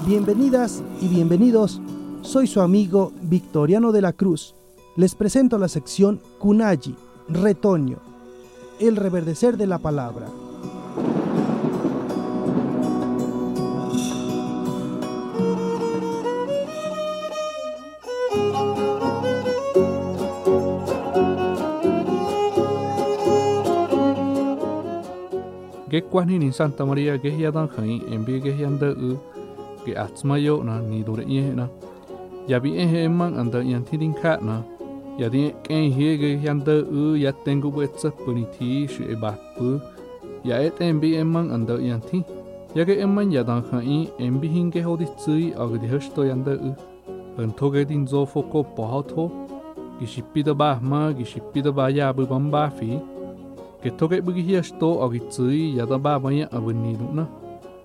Bienvenidas 0.07 0.81
y 0.99 1.09
bienvenidos, 1.09 1.79
soy 2.23 2.47
su 2.47 2.61
amigo 2.61 3.13
Victoriano 3.21 3.91
de 3.91 4.01
la 4.01 4.13
Cruz. 4.13 4.55
Les 4.95 5.13
presento 5.13 5.59
la 5.59 5.67
sección 5.67 6.19
Kunayi, 6.39 6.95
Retoño, 7.29 7.99
el 8.79 8.95
reverdecer 8.95 9.57
de 9.57 9.67
la 9.67 9.77
palabra. 9.77 10.25
Kwani 26.01 26.39
ni 26.39 26.51
Santa 26.51 26.85
Maria 26.85 27.17
ge 27.17 27.31
ya 27.37 27.51
dan 27.51 27.67
khai 27.67 28.01
embi 28.11 28.39
ge 28.43 28.53
ya 28.61 28.69
nda 28.69 28.89
u 28.97 29.17
ge 29.85 29.93
atsmayo 29.95 30.63
na 30.63 30.81
ni 30.81 31.03
dure 31.03 31.23
ye 31.27 31.43
na. 31.55 31.67
Ya 32.47 32.59
bi 32.59 32.77
e 32.77 32.85
he 32.85 33.07
mang 33.07 33.37
anda 33.41 33.59
yan 33.61 33.83
tidin 33.85 34.13
kha 34.13 34.37
na 34.41 34.61
ya 35.17 35.29
di 35.29 35.53
ken 35.63 35.91
hi 35.95 36.17
ge 36.21 36.31
ya 36.45 36.53
nda 36.53 36.75
u 36.85 37.15
ya 37.17 37.31
tengu 37.45 37.71
bu 37.71 37.81
etsa 37.87 38.09
puni 38.11 38.45
thi 38.53 38.87
shu 38.87 39.03
e 39.13 39.15
ba 39.15 39.31
pu 39.57 39.79
ya 40.43 40.61
et 40.61 40.77
embi 40.81 41.15
emang 41.21 41.49
anda 41.55 41.75
yan 41.79 42.01
thi 42.01 42.21
ya 42.75 42.83
ge 42.85 42.95
emman 43.05 43.31
ya 43.31 43.41
dan 43.43 43.61
khai 43.69 44.09
embi 44.19 44.47
hinge 44.47 44.81
hodi 44.87 45.05
tsui 45.17 45.53
ag 45.57 45.71
di 45.81 45.87
hsto 45.87 46.21
ya 46.29 46.35
nda 46.35 46.53
u 46.69 46.71
ön 47.37 47.51
toge 47.57 47.81
din 47.89 48.07
zo 48.07 48.25
foko 48.25 48.63
po 48.75 48.83
ha 48.91 48.99
tho 49.11 49.23
gi 49.99 50.05
shippi 50.13 50.41
da 50.43 50.53
ba 50.53 50.69
ma 50.81 51.11
gi 51.17 51.25
shippi 51.31 51.59
da 51.65 51.71
ba 51.71 51.89
ya 51.97 52.13
bu 52.15 52.23
bam 52.31 52.45
ba 52.53 52.69
fi 52.77 52.99
que 53.85 53.91
toque 53.91 54.17
hiasto 54.17 55.05
agi 55.05 55.19
tsui 55.29 55.75
ya 55.77 55.85
da 55.85 55.99
ba 55.99 56.17
ba 56.17 56.33
ya 56.33 56.49
abu 56.51 56.73
ni 56.73 56.97
du 56.97 57.05
na 57.13 57.29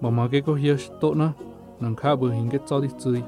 ba 0.00 0.08
ma 0.10 0.24
ke 0.32 0.40
ko 0.40 0.56
hiasto 0.56 1.12
na 1.14 1.34
nang 1.76 1.92
kha 1.94 2.16
bu 2.16 2.32
hinge 2.32 2.56
tso 2.64 2.80
di 2.80 2.88
tsui 2.88 3.20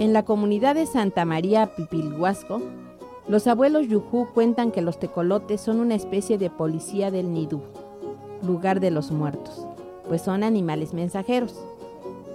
En 0.00 0.12
la 0.12 0.24
comunidad 0.24 0.74
de 0.74 0.86
Santa 0.86 1.24
María 1.24 1.70
Pipilhuasco, 1.76 2.60
los 3.28 3.46
abuelos 3.46 3.86
Yujú 3.86 4.26
cuentan 4.34 4.72
que 4.72 4.82
los 4.82 4.98
tecolotes 4.98 5.60
son 5.60 5.78
una 5.78 5.94
especie 5.94 6.38
de 6.38 6.50
policía 6.50 7.12
del 7.12 7.32
Nidú, 7.32 7.62
lugar 8.42 8.80
de 8.80 8.90
los 8.90 9.12
muertos, 9.12 9.64
pues 10.08 10.22
son 10.22 10.42
animales 10.42 10.92
mensajeros. 10.92 11.54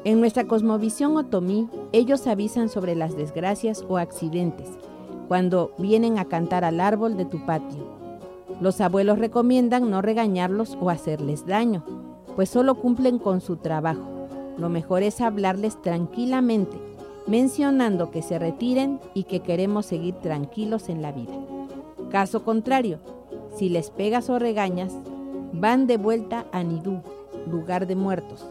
En 0.09 0.21
nuestra 0.21 0.45
cosmovisión 0.45 1.17
otomí, 1.17 1.69
ellos 1.91 2.25
avisan 2.25 2.67
sobre 2.67 2.95
las 2.95 3.15
desgracias 3.15 3.85
o 3.87 3.99
accidentes 3.99 4.67
cuando 5.27 5.71
vienen 5.77 6.17
a 6.17 6.25
cantar 6.25 6.63
al 6.63 6.79
árbol 6.79 7.15
de 7.15 7.25
tu 7.25 7.45
patio. 7.45 7.85
Los 8.59 8.81
abuelos 8.81 9.19
recomiendan 9.19 9.91
no 9.91 10.01
regañarlos 10.01 10.75
o 10.81 10.89
hacerles 10.89 11.45
daño, 11.45 11.83
pues 12.35 12.49
solo 12.49 12.73
cumplen 12.73 13.19
con 13.19 13.39
su 13.39 13.57
trabajo. 13.57 14.01
Lo 14.57 14.67
mejor 14.67 15.03
es 15.03 15.21
hablarles 15.21 15.79
tranquilamente, 15.79 16.75
mencionando 17.27 18.09
que 18.09 18.23
se 18.23 18.39
retiren 18.39 18.99
y 19.13 19.25
que 19.25 19.41
queremos 19.41 19.85
seguir 19.85 20.15
tranquilos 20.15 20.89
en 20.89 21.03
la 21.03 21.11
vida. 21.11 21.37
Caso 22.09 22.43
contrario, 22.43 22.97
si 23.55 23.69
les 23.69 23.91
pegas 23.91 24.31
o 24.31 24.39
regañas, 24.39 24.91
van 25.53 25.85
de 25.85 25.97
vuelta 25.97 26.47
a 26.51 26.63
Nidú, 26.63 27.03
lugar 27.45 27.85
de 27.85 27.95
muertos 27.95 28.43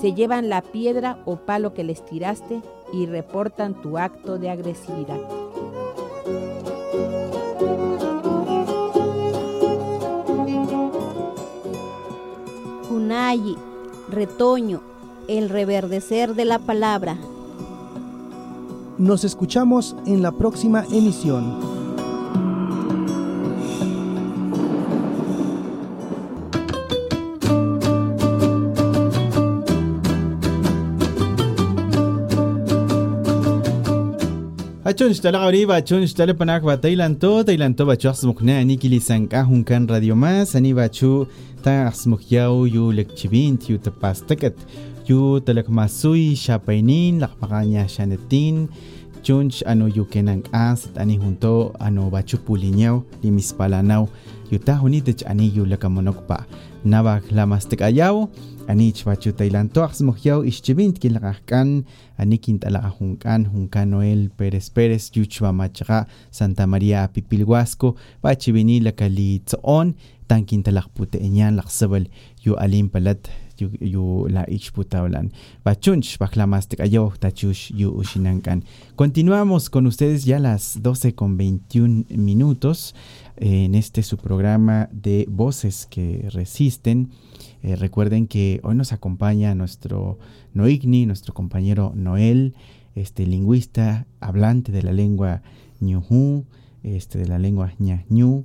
se 0.00 0.14
llevan 0.14 0.48
la 0.48 0.62
piedra 0.62 1.18
o 1.24 1.36
palo 1.36 1.74
que 1.74 1.84
les 1.84 2.04
tiraste 2.04 2.62
y 2.92 3.06
reportan 3.06 3.80
tu 3.80 3.98
acto 3.98 4.38
de 4.38 4.50
agresividad. 4.50 5.18
Kunayi, 12.88 13.56
retoño, 14.08 14.80
el 15.26 15.48
reverdecer 15.48 16.34
de 16.34 16.44
la 16.44 16.58
palabra. 16.58 17.16
Nos 18.98 19.24
escuchamos 19.24 19.96
en 20.06 20.22
la 20.22 20.32
próxima 20.32 20.84
emisión. 20.90 21.77
Achon 34.88 35.12
shtala 35.12 35.44
qawriba 35.44 35.74
achon 35.76 36.06
shtala 36.08 36.32
panak 36.32 36.64
ba 36.64 36.74
Tailanto 36.80 37.44
Tailanto 37.44 37.84
ba 37.84 37.92
chu 37.92 38.08
asmukna 38.08 38.56
ani 38.56 38.80
kili 38.80 39.00
sanka 39.04 39.44
hun 39.44 39.60
kan 39.62 39.84
radio 39.84 40.16
mas 40.16 40.56
ani 40.56 40.72
ba 40.72 40.88
chu 40.88 41.28
ta 41.60 41.92
asmukyau 41.92 42.64
yu 42.64 42.88
lekchibint 42.96 43.68
yu 43.68 43.76
tapastakat 43.76 44.56
yu 45.04 45.44
talak 45.44 45.68
masui 45.68 46.32
shapainin 46.32 47.20
lakmakanya 47.20 47.84
shanetin 47.84 48.64
chunch 49.20 49.60
ano 49.68 49.92
yu 49.92 50.08
kenang 50.08 50.40
as 50.56 50.88
ani 50.96 51.20
junto 51.20 51.76
ano 51.84 52.08
ba 52.08 52.24
chu 52.24 52.40
pulinyau 52.40 53.04
limispalanau 53.20 54.08
yu 54.48 54.56
ta 54.56 54.80
hunitach 54.80 55.20
ani 55.28 55.52
yu 55.52 55.68
lakamonok 55.68 56.24
pa 56.82 56.88
nabak 56.88 57.30
lamastik 57.32 57.82
ayaw 57.82 58.28
ani 58.68 58.92
chwachu 58.92 59.32
tailanto 59.32 59.82
asmukyau 59.82 60.44
ischibint 60.44 60.98
kilakahkan 60.98 61.84
ani 62.18 62.38
quintalaqa 62.38 62.94
junkan 62.98 63.50
junkan 63.50 63.90
Noel 63.90 64.30
Pérez 64.30 64.70
Pérez 64.70 65.10
yuchwa 65.14 65.52
machaqa 65.52 66.06
Santa 66.30 66.66
María 66.66 67.08
Pipilhuasco 67.08 67.96
pachibini 68.22 68.80
lakali 68.80 69.40
tsoon 69.46 69.94
tan 70.28 70.44
quintalaqputeñan 70.44 71.56
laqsabal 71.56 72.06
yu 72.44 72.54
alim 72.56 72.88
palat 72.88 73.28
yu, 73.58 74.28
la 74.30 74.44
ichputaulan 74.46 75.32
bachunch 75.64 76.18
baklamastek 76.18 76.80
ayo 76.80 77.12
tachush 77.18 77.72
yu 77.74 77.90
ushinankan 77.90 78.62
continuamos 78.94 79.70
con 79.70 79.86
ustedes 79.86 80.26
ya 80.26 80.38
las 80.38 80.78
12 80.82 81.14
con 81.14 81.36
21 81.36 82.04
minutos 82.14 82.94
en 83.40 83.74
este 83.74 84.02
su 84.02 84.16
programa 84.16 84.88
de 84.92 85.26
voces 85.28 85.86
que 85.86 86.28
resisten 86.30 87.10
eh, 87.62 87.76
recuerden 87.76 88.26
que 88.26 88.60
hoy 88.62 88.74
nos 88.74 88.92
acompaña 88.92 89.54
nuestro 89.54 90.18
Noigni, 90.54 91.06
nuestro 91.06 91.34
compañero 91.34 91.92
Noel, 91.94 92.54
este 92.94 93.26
lingüista 93.26 94.06
hablante 94.20 94.72
de 94.72 94.82
la 94.82 94.92
lengua 94.92 95.42
Ñuhu, 95.80 96.44
este 96.82 97.18
de 97.18 97.26
la 97.26 97.38
lengua 97.38 97.72
Ñañu, 97.78 98.44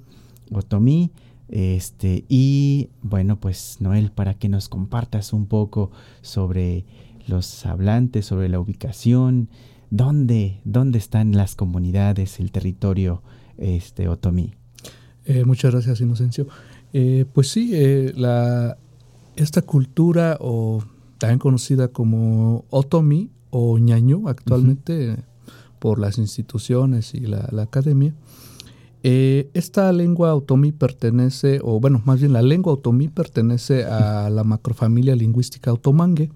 Otomí, 0.52 1.12
este 1.50 2.26
y 2.28 2.90
bueno, 3.02 3.40
pues 3.40 3.78
Noel 3.80 4.12
para 4.12 4.34
que 4.34 4.50
nos 4.50 4.68
compartas 4.68 5.34
un 5.34 5.46
poco 5.46 5.92
sobre 6.22 6.86
los 7.28 7.66
hablantes, 7.66 8.26
sobre 8.26 8.50
la 8.50 8.60
ubicación, 8.60 9.50
dónde 9.92 10.60
dónde 10.64 10.98
están 10.98 11.34
las 11.34 11.56
comunidades, 11.56 12.40
el 12.40 12.52
territorio 12.52 13.22
este 13.58 14.08
Otomí. 14.08 14.54
Eh, 15.26 15.46
muchas 15.46 15.72
gracias, 15.72 16.02
Inocencio. 16.02 16.48
Eh, 16.92 17.26
pues 17.32 17.50
sí, 17.50 17.72
eh, 17.74 18.14
la, 18.16 18.78
esta 19.36 19.62
cultura, 19.62 20.38
o 20.40 20.84
también 21.18 21.40
conocida 21.40 21.88
como 21.88 22.66
Otomi 22.70 23.30
o 23.50 23.78
ñaño 23.78 24.28
actualmente 24.28 25.18
por 25.80 26.00
las 26.00 26.18
instituciones 26.18 27.14
y 27.14 27.22
la, 27.22 27.50
academia, 27.62 28.14
esta 29.04 29.92
lengua 29.92 30.34
otomí 30.34 30.72
pertenece, 30.72 31.60
o 31.62 31.80
bueno, 31.82 32.02
más 32.06 32.22
bien 32.22 32.32
la 32.32 32.42
lengua 32.42 32.72
otomí 32.72 33.10
pertenece 33.10 33.84
a 33.84 34.30
la 34.30 34.46
macrofamilia 34.46 35.14
lingüística 35.16 35.74
otomangue, 35.74 36.32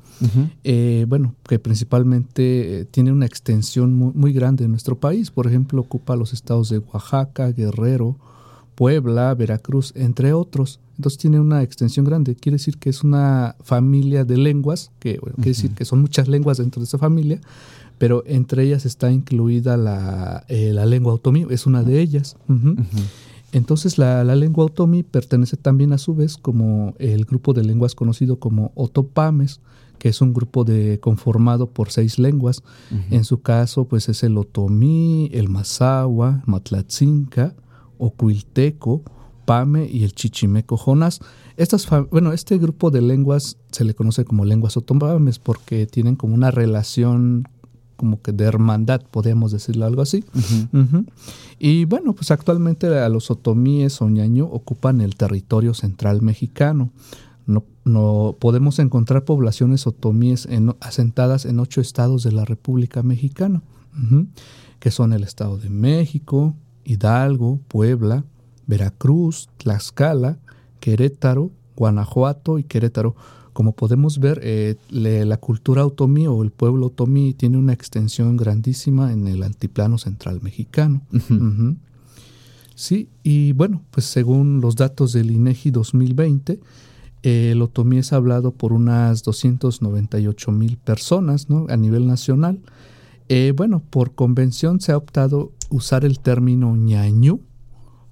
bueno, 1.07 1.33
que 1.47 1.59
principalmente 1.59 2.85
tiene 2.91 3.11
una 3.13 3.25
extensión 3.25 3.95
muy, 3.95 4.13
muy, 4.13 4.33
grande 4.33 4.65
en 4.65 4.71
nuestro 4.71 4.99
país. 4.99 5.31
Por 5.31 5.47
ejemplo, 5.47 5.81
ocupa 5.81 6.17
los 6.17 6.33
estados 6.33 6.69
de 6.69 6.79
Oaxaca, 6.79 7.51
Guerrero, 7.51 8.17
Puebla, 8.77 9.33
Veracruz, 9.33 9.91
entre 9.95 10.33
otros. 10.33 10.79
Entonces 10.97 11.17
tiene 11.17 11.39
una 11.39 11.63
extensión 11.63 12.05
grande. 12.05 12.35
Quiere 12.35 12.57
decir 12.57 12.77
que 12.77 12.91
es 12.91 13.03
una 13.03 13.55
familia 13.63 14.23
de 14.23 14.37
lenguas, 14.37 14.91
que 14.99 15.17
quiere 15.17 15.49
decir 15.49 15.71
que 15.71 15.83
son 15.83 15.99
muchas 15.99 16.27
lenguas 16.27 16.59
dentro 16.59 16.79
de 16.79 16.85
esa 16.85 16.99
familia, 16.99 17.41
pero 17.97 18.21
entre 18.27 18.61
ellas 18.61 18.85
está 18.85 19.11
incluida 19.11 19.77
la, 19.77 20.45
eh, 20.47 20.73
la 20.73 20.85
lengua 20.85 21.13
otomí, 21.13 21.47
es 21.49 21.65
una 21.65 21.81
de 21.81 21.99
ellas. 21.99 22.37
Entonces 23.51 23.97
la, 23.97 24.23
la, 24.23 24.35
lengua 24.35 24.65
otomí 24.65 25.01
pertenece 25.01 25.57
también 25.57 25.91
a 25.91 25.97
su 25.97 26.13
vez 26.13 26.37
como 26.37 26.93
el 26.99 27.25
grupo 27.25 27.53
de 27.53 27.63
lenguas 27.63 27.95
conocido 27.95 28.37
como 28.37 28.73
otopames, 28.75 29.59
que 29.97 30.09
es 30.09 30.21
un 30.21 30.35
grupo 30.35 30.65
de, 30.65 30.99
conformado 30.99 31.71
por 31.71 31.89
seis 31.89 32.19
lenguas. 32.19 32.61
En 33.09 33.23
su 33.23 33.41
caso, 33.41 33.85
pues 33.85 34.07
es 34.07 34.21
el 34.21 34.37
otomí, 34.37 35.31
el 35.33 35.49
mazahua, 35.49 36.43
matlatzinca, 36.45 37.55
Ocuilteco, 37.97 39.03
Pame 39.45 39.87
y 39.89 40.03
el 40.03 40.13
Chichimeco 40.13 40.77
Jonas. 40.77 41.21
Estas, 41.55 41.87
bueno, 42.11 42.33
este 42.33 42.57
grupo 42.57 42.91
de 42.91 43.01
lenguas 43.01 43.57
se 43.71 43.83
le 43.85 43.95
conoce 43.95 44.25
como 44.25 44.45
lenguas 44.45 44.77
otomames 44.77 45.39
porque 45.39 45.87
tienen 45.87 46.15
como 46.15 46.35
una 46.35 46.51
relación 46.51 47.47
como 47.95 48.21
que 48.21 48.31
de 48.31 48.45
hermandad, 48.45 49.01
podemos 49.09 49.51
decirlo 49.51 49.85
algo 49.85 50.01
así. 50.03 50.23
Y 51.59 51.85
bueno, 51.85 52.13
pues 52.13 52.31
actualmente 52.31 52.87
a 52.99 53.09
los 53.09 53.31
otomíes 53.31 54.01
o 54.01 54.09
ocupan 54.51 55.01
el 55.01 55.15
territorio 55.15 55.73
central 55.73 56.21
mexicano. 56.21 56.91
No, 57.47 57.63
no 57.85 58.35
podemos 58.39 58.77
encontrar 58.79 59.25
poblaciones 59.25 59.87
otomíes 59.87 60.47
asentadas 60.79 61.45
en 61.45 61.59
ocho 61.59 61.81
estados 61.81 62.23
de 62.23 62.33
la 62.33 62.45
República 62.45 63.01
Mexicana, 63.01 63.63
que 64.79 64.91
son 64.91 65.11
el 65.11 65.23
Estado 65.23 65.57
de 65.57 65.69
México, 65.69 66.53
Hidalgo, 66.87 67.59
Puebla, 67.67 68.23
Veracruz, 68.65 69.49
Tlaxcala, 69.57 70.39
Querétaro, 70.79 71.51
Guanajuato 71.75 72.57
y 72.59 72.63
Querétaro. 72.63 73.15
como 73.53 73.71
podemos 73.71 74.19
ver, 74.19 74.39
eh, 74.43 74.75
la 74.89 75.37
cultura 75.37 75.83
otomí 75.85 76.27
o 76.27 76.43
el 76.43 76.51
pueblo 76.51 76.87
otomí 76.87 77.33
tiene 77.33 77.57
una 77.57 77.73
extensión 77.73 78.37
grandísima 78.37 79.11
en 79.11 79.27
el 79.27 79.41
altiplano 79.41 79.97
central 79.97 80.41
mexicano. 80.41 81.01
Sí, 82.75 83.09
y 83.23 83.53
bueno, 83.53 83.81
pues 83.89 84.05
según 84.05 84.61
los 84.61 84.75
datos 84.75 85.11
del 85.11 85.31
INEGI 85.31 85.71
2020, 85.71 86.59
el 87.23 87.61
otomí 87.63 87.97
es 87.97 88.13
hablado 88.13 88.51
por 88.51 88.71
unas 88.71 89.23
298 89.23 90.51
mil 90.51 90.77
personas 90.77 91.49
¿no? 91.49 91.65
a 91.69 91.75
nivel 91.75 92.05
nacional. 92.05 92.59
Eh, 93.29 93.53
bueno, 93.55 93.81
por 93.89 94.15
convención 94.15 94.79
se 94.79 94.91
ha 94.91 94.97
optado 94.97 95.51
usar 95.69 96.05
el 96.05 96.19
término 96.19 96.75
ñañú 96.75 97.41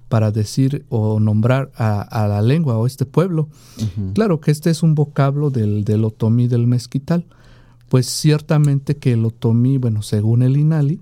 para 0.08 0.30
decir 0.30 0.84
o 0.88 1.18
nombrar 1.18 1.72
a, 1.76 2.26
la 2.28 2.42
lengua 2.42 2.78
o 2.78 2.86
este 2.86 3.06
pueblo. 3.06 3.48
Claro 4.14 4.40
que 4.40 4.50
este 4.50 4.70
es 4.70 4.82
un 4.82 4.94
vocablo 4.94 5.50
del, 5.50 5.84
del 5.84 6.04
otomí 6.04 6.46
del 6.46 6.66
mezquital, 6.66 7.26
pues 7.88 8.06
ciertamente 8.06 8.96
que 8.96 9.12
el 9.12 9.24
otomí, 9.24 9.78
bueno, 9.78 10.02
según 10.02 10.42
el 10.42 10.56
INALI, 10.56 11.00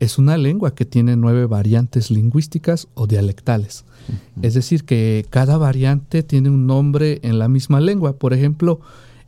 es 0.00 0.18
una 0.18 0.38
lengua 0.38 0.74
que 0.74 0.86
tiene 0.86 1.14
nueve 1.14 1.44
variantes 1.46 2.10
lingüísticas 2.10 2.88
o 2.94 3.06
dialectales. 3.06 3.84
Es 4.42 4.54
decir, 4.54 4.84
que 4.84 5.26
cada 5.30 5.58
variante 5.58 6.22
tiene 6.22 6.48
un 6.48 6.66
nombre 6.66 7.20
en 7.22 7.38
la 7.38 7.48
misma 7.48 7.80
lengua. 7.80 8.14
Por 8.14 8.32
ejemplo, 8.32 8.80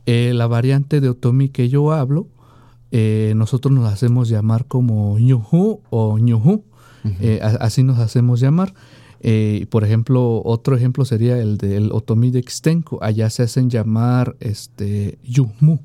eh, 0.05 0.31
la 0.33 0.47
variante 0.47 0.99
de 0.99 1.09
otomí 1.09 1.49
que 1.49 1.69
yo 1.69 1.93
hablo, 1.93 2.27
eh, 2.95 3.33
nosotros 3.35 3.73
nos 3.73 3.91
hacemos 3.91 4.29
llamar 4.29 4.65
como 4.67 5.17
ñuhu 5.17 5.81
o 5.89 6.19
ñuhu. 6.19 6.63
Eh, 7.19 7.39
así 7.41 7.81
nos 7.83 7.97
hacemos 7.97 8.39
llamar. 8.39 8.73
por 9.69 9.83
ejemplo, 9.83 10.41
otro 10.45 10.75
ejemplo 10.77 11.03
sería 11.03 11.37
el 11.39 11.57
del 11.57 11.91
otomí 11.91 12.29
de 12.29 12.39
Extenco. 12.39 12.99
Allá 13.01 13.29
se 13.31 13.41
hacen 13.41 13.69
llamar 13.71 14.35
este, 14.39 15.17
yumu. 15.23 15.79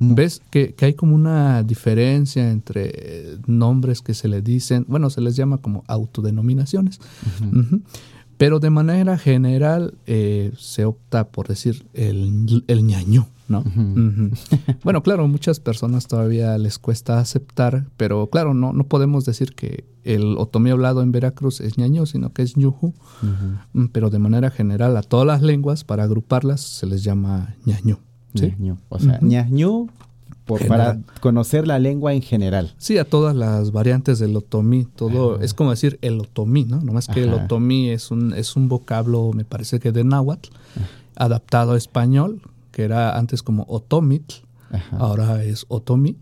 ¿Ves 0.00 0.40
que, 0.50 0.74
hay 0.80 0.94
como 0.94 1.14
una 1.14 1.62
diferencia 1.62 2.50
entre 2.50 3.36
nombres 3.46 4.00
que 4.00 4.14
se 4.14 4.26
le 4.26 4.40
dicen, 4.40 4.86
bueno, 4.88 5.10
se 5.10 5.20
les 5.20 5.36
llama 5.36 5.58
como 5.58 5.84
autodenominaciones, 5.86 6.98
pero 8.38 8.60
de 8.60 8.70
manera 8.70 9.18
general 9.18 9.94
eh, 10.06 10.52
se 10.56 10.84
opta 10.84 11.28
por 11.28 11.48
decir 11.48 11.86
el, 11.92 12.64
el 12.68 12.86
ñaño, 12.86 13.28
¿no? 13.48 13.64
bueno, 14.84 15.02
claro, 15.02 15.26
muchas 15.26 15.58
personas 15.60 16.06
todavía 16.06 16.56
les 16.56 16.78
cuesta 16.78 17.18
aceptar, 17.18 17.86
pero 17.96 18.28
claro, 18.28 18.54
no, 18.54 18.72
no 18.72 18.84
podemos 18.84 19.24
decir 19.24 19.54
que 19.54 19.84
el 20.04 20.38
otomí 20.38 20.70
hablado 20.70 21.02
en 21.02 21.12
Veracruz 21.12 21.60
es 21.60 21.76
ñaño, 21.76 22.06
sino 22.06 22.32
que 22.32 22.42
es 22.42 22.56
ñuju, 22.56 22.94
mm, 23.72 23.86
pero 23.86 24.08
de 24.08 24.18
manera 24.20 24.50
general 24.50 24.96
a 24.96 25.02
todas 25.02 25.26
las 25.26 25.42
lenguas, 25.42 25.84
para 25.84 26.04
agruparlas, 26.04 26.60
se 26.60 26.86
les 26.86 27.02
llama 27.02 27.56
ñaño. 27.66 27.98
¿sí? 28.34 28.54
O 28.88 28.98
sea, 28.98 29.18
ñañú 30.56 30.68
para 30.68 30.98
conocer 31.20 31.66
la 31.66 31.78
lengua 31.78 32.14
en 32.14 32.22
general. 32.22 32.74
Sí, 32.78 32.98
a 32.98 33.04
todas 33.04 33.34
las 33.34 33.72
variantes 33.72 34.18
del 34.18 34.36
otomí, 34.36 34.84
todo 34.84 35.40
es 35.40 35.54
como 35.54 35.70
decir 35.70 35.98
el 36.02 36.20
otomí, 36.20 36.64
¿no? 36.64 36.80
Nomás 36.80 37.06
que 37.06 37.24
el 37.24 37.34
otomí 37.34 37.90
es 37.90 38.10
un 38.10 38.32
es 38.32 38.56
un 38.56 38.68
vocablo, 38.68 39.32
me 39.34 39.44
parece 39.44 39.80
que 39.80 39.92
de 39.92 40.04
náhuatl, 40.04 40.50
adaptado 41.16 41.72
a 41.72 41.76
español, 41.76 42.40
que 42.72 42.82
era 42.82 43.18
antes 43.18 43.42
como 43.42 43.64
otomitl, 43.68 44.36
ahora 44.92 45.44
es 45.44 45.66
otomí. 45.68 46.16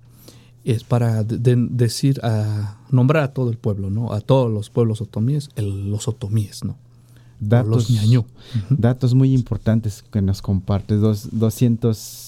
Es 0.64 0.82
para 0.82 1.22
decir, 1.22 2.18
a, 2.24 2.78
nombrar 2.90 3.22
a 3.22 3.32
todo 3.32 3.50
el 3.50 3.56
pueblo, 3.56 3.88
¿no? 3.88 4.12
A 4.12 4.20
todos 4.20 4.50
los 4.50 4.68
pueblos 4.68 5.00
otomíes, 5.00 5.50
los 5.56 6.08
otomíes, 6.08 6.64
¿no? 6.64 6.76
datos, 7.40 7.88
datos 8.70 9.14
muy 9.14 9.32
importantes 9.34 10.04
que 10.10 10.22
nos 10.22 10.42
compartes. 10.42 11.00
Dos, 11.00 11.28
200 11.32 12.25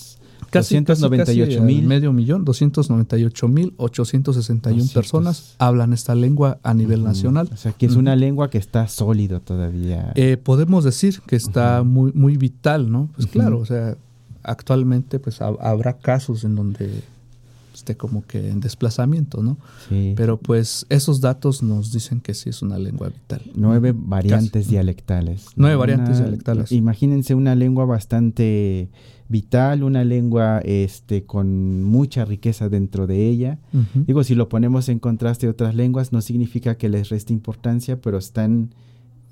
Casi, 0.50 0.74
298 0.80 1.62
mil. 1.62 1.86
Medio 1.86 2.12
millón, 2.12 2.44
298 2.44 3.48
mil 3.48 3.74
861 3.76 4.84
personas 4.92 5.54
hablan 5.58 5.92
esta 5.92 6.14
lengua 6.14 6.58
a 6.62 6.74
nivel 6.74 7.04
nacional. 7.04 7.48
O 7.52 7.56
sea, 7.56 7.72
que 7.72 7.86
es 7.86 7.96
una 7.96 8.16
lengua 8.16 8.50
que 8.50 8.58
está 8.58 8.88
sólida 8.88 9.40
todavía. 9.40 10.12
Eh, 10.14 10.36
podemos 10.36 10.84
decir 10.84 11.20
que 11.26 11.36
está 11.36 11.82
muy, 11.82 12.12
muy 12.12 12.36
vital, 12.36 12.90
¿no? 12.90 13.08
Pues 13.14 13.26
claro, 13.26 13.58
o 13.58 13.66
sea, 13.66 13.96
actualmente 14.42 15.18
pues 15.18 15.40
habrá 15.40 15.98
casos 15.98 16.44
en 16.44 16.56
donde 16.56 17.02
esté 17.78 17.96
como 17.96 18.24
que 18.26 18.50
en 18.50 18.60
desplazamiento, 18.60 19.42
¿no? 19.42 19.56
Sí. 19.88 20.14
Pero 20.16 20.36
pues 20.36 20.86
esos 20.88 21.20
datos 21.20 21.62
nos 21.62 21.92
dicen 21.92 22.20
que 22.20 22.34
sí 22.34 22.50
es 22.50 22.62
una 22.62 22.78
lengua 22.78 23.08
vital. 23.08 23.42
Nueve 23.54 23.94
variantes 23.94 24.68
dialectales. 24.68 25.46
Nueve 25.56 25.76
variantes 25.76 26.18
dialectales. 26.18 26.72
Imagínense 26.72 27.34
una 27.34 27.54
lengua 27.54 27.84
bastante 27.84 28.88
vital, 29.28 29.82
una 29.82 30.04
lengua 30.04 30.60
este, 30.60 31.24
con 31.24 31.84
mucha 31.84 32.24
riqueza 32.24 32.68
dentro 32.68 33.06
de 33.06 33.26
ella. 33.26 33.58
Digo, 34.06 34.24
si 34.24 34.34
lo 34.34 34.48
ponemos 34.48 34.88
en 34.88 34.98
contraste 34.98 35.46
a 35.46 35.50
otras 35.50 35.74
lenguas, 35.74 36.12
no 36.12 36.20
significa 36.22 36.76
que 36.76 36.88
les 36.88 37.10
reste 37.10 37.32
importancia, 37.32 38.00
pero 38.00 38.18
están 38.18 38.70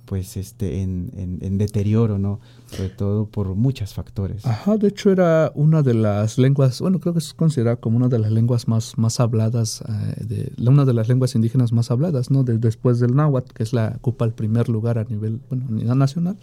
pues 0.07 0.37
este 0.37 0.83
en, 0.83 1.11
en, 1.17 1.59
deterioro, 1.59 2.19
¿no? 2.19 2.41
Sobre 2.67 2.89
todo 2.91 3.27
por 3.27 3.55
muchos 3.55 3.93
factores. 3.93 4.47
Ajá, 4.47 4.77
de 4.77 4.89
hecho 4.89 5.11
era 5.11 5.53
una 5.55 5.83
de 5.83 5.95
las 5.95 6.39
lenguas, 6.39 6.81
bueno, 6.81 7.01
creo 7.01 7.13
que 7.13 7.19
es 7.19 7.35
considerada 7.35 7.77
como 7.77 7.97
una 7.97 8.09
de 8.09 8.19
las 8.19 8.31
lenguas 8.31 8.69
más, 8.69 8.97
más 8.97 9.21
habladas, 9.21 9.83
eh, 9.83 10.25
de, 10.25 10.53
una 10.71 10.85
de 10.85 10.95
las 10.95 11.09
lenguas 11.09 11.35
indígenas 11.35 11.73
más 11.73 11.91
habladas, 11.91 12.31
¿no? 12.31 12.45
después 12.45 13.01
del 13.01 13.15
náhuatl, 13.15 13.53
que 13.53 13.65
es 13.65 13.73
la 13.73 13.95
ocupa 13.97 14.25
el 14.25 14.33
primer 14.33 14.69
lugar 14.69 14.99
a 14.99 15.05
nivel, 15.05 15.41
bueno, 15.49 15.67
a 15.69 15.73
nivel 15.73 15.99
nacional. 15.99 16.39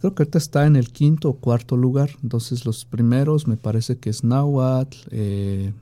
Creo 0.00 0.14
que 0.14 0.22
ahorita 0.22 0.38
está 0.38 0.66
en 0.66 0.76
el 0.76 0.90
quinto 0.90 1.28
o 1.28 1.34
cuarto 1.34 1.76
lugar, 1.76 2.10
entonces 2.22 2.64
los 2.64 2.86
primeros 2.86 3.46
me 3.46 3.56
parece 3.56 3.98
que 3.98 4.10
es 4.10 4.24
náhuatl, 4.24 4.96
eh, 5.10 5.72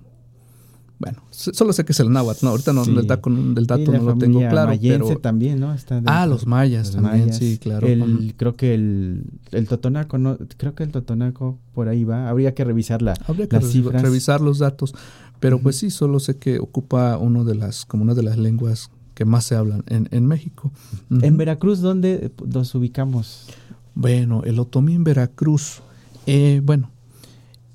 bueno, 1.02 1.18
solo 1.30 1.72
sé 1.72 1.84
que 1.84 1.90
es 1.90 1.98
el 1.98 2.12
náhuatl, 2.12 2.44
¿no? 2.44 2.52
Ahorita 2.52 2.72
no, 2.72 2.84
el, 2.84 3.06
dato, 3.08 3.28
el 3.28 3.66
dato 3.66 3.90
no 3.90 4.02
lo 4.04 4.16
tengo 4.16 4.38
claro. 4.38 4.72
pero 4.80 5.18
también, 5.18 5.58
¿no? 5.58 5.74
ah, 6.06 6.26
los 6.26 6.46
mayas 6.46 6.92
también, 6.92 7.34
sí, 7.34 7.58
claro. 7.58 7.88
creo 8.36 8.54
que 8.54 8.74
el, 8.74 9.24
el 9.50 9.66
totonaco, 9.66 10.16
no, 10.16 10.38
creo 10.56 10.76
que 10.76 10.84
el 10.84 10.92
totonaco 10.92 11.58
por 11.74 11.88
ahí 11.88 12.04
va. 12.04 12.28
Habría 12.28 12.54
que 12.54 12.62
revisar 12.62 13.02
la, 13.02 13.14
Habría 13.26 13.48
que 13.48 13.58
revisar 13.58 14.40
los 14.40 14.60
datos. 14.60 14.94
Pero 15.40 15.58
pues 15.58 15.76
sí, 15.76 15.90
solo 15.90 16.20
sé 16.20 16.36
que 16.36 16.60
ocupa 16.60 17.18
uno 17.18 17.42
de 17.42 17.56
las, 17.56 17.84
como 17.84 18.04
una 18.04 18.14
de 18.14 18.22
las 18.22 18.38
lenguas 18.38 18.92
que 19.14 19.24
más 19.24 19.44
se 19.44 19.56
hablan 19.56 19.82
en, 19.88 20.08
en 20.12 20.24
México. 20.24 20.70
En 21.10 21.36
Veracruz, 21.36 21.80
¿dónde 21.80 22.30
nos 22.46 22.72
ubicamos? 22.76 23.48
Bueno, 23.96 24.42
el 24.44 24.60
otomí 24.60 24.94
en 24.94 25.02
Veracruz, 25.02 25.82
eh, 26.26 26.60
bueno, 26.62 26.92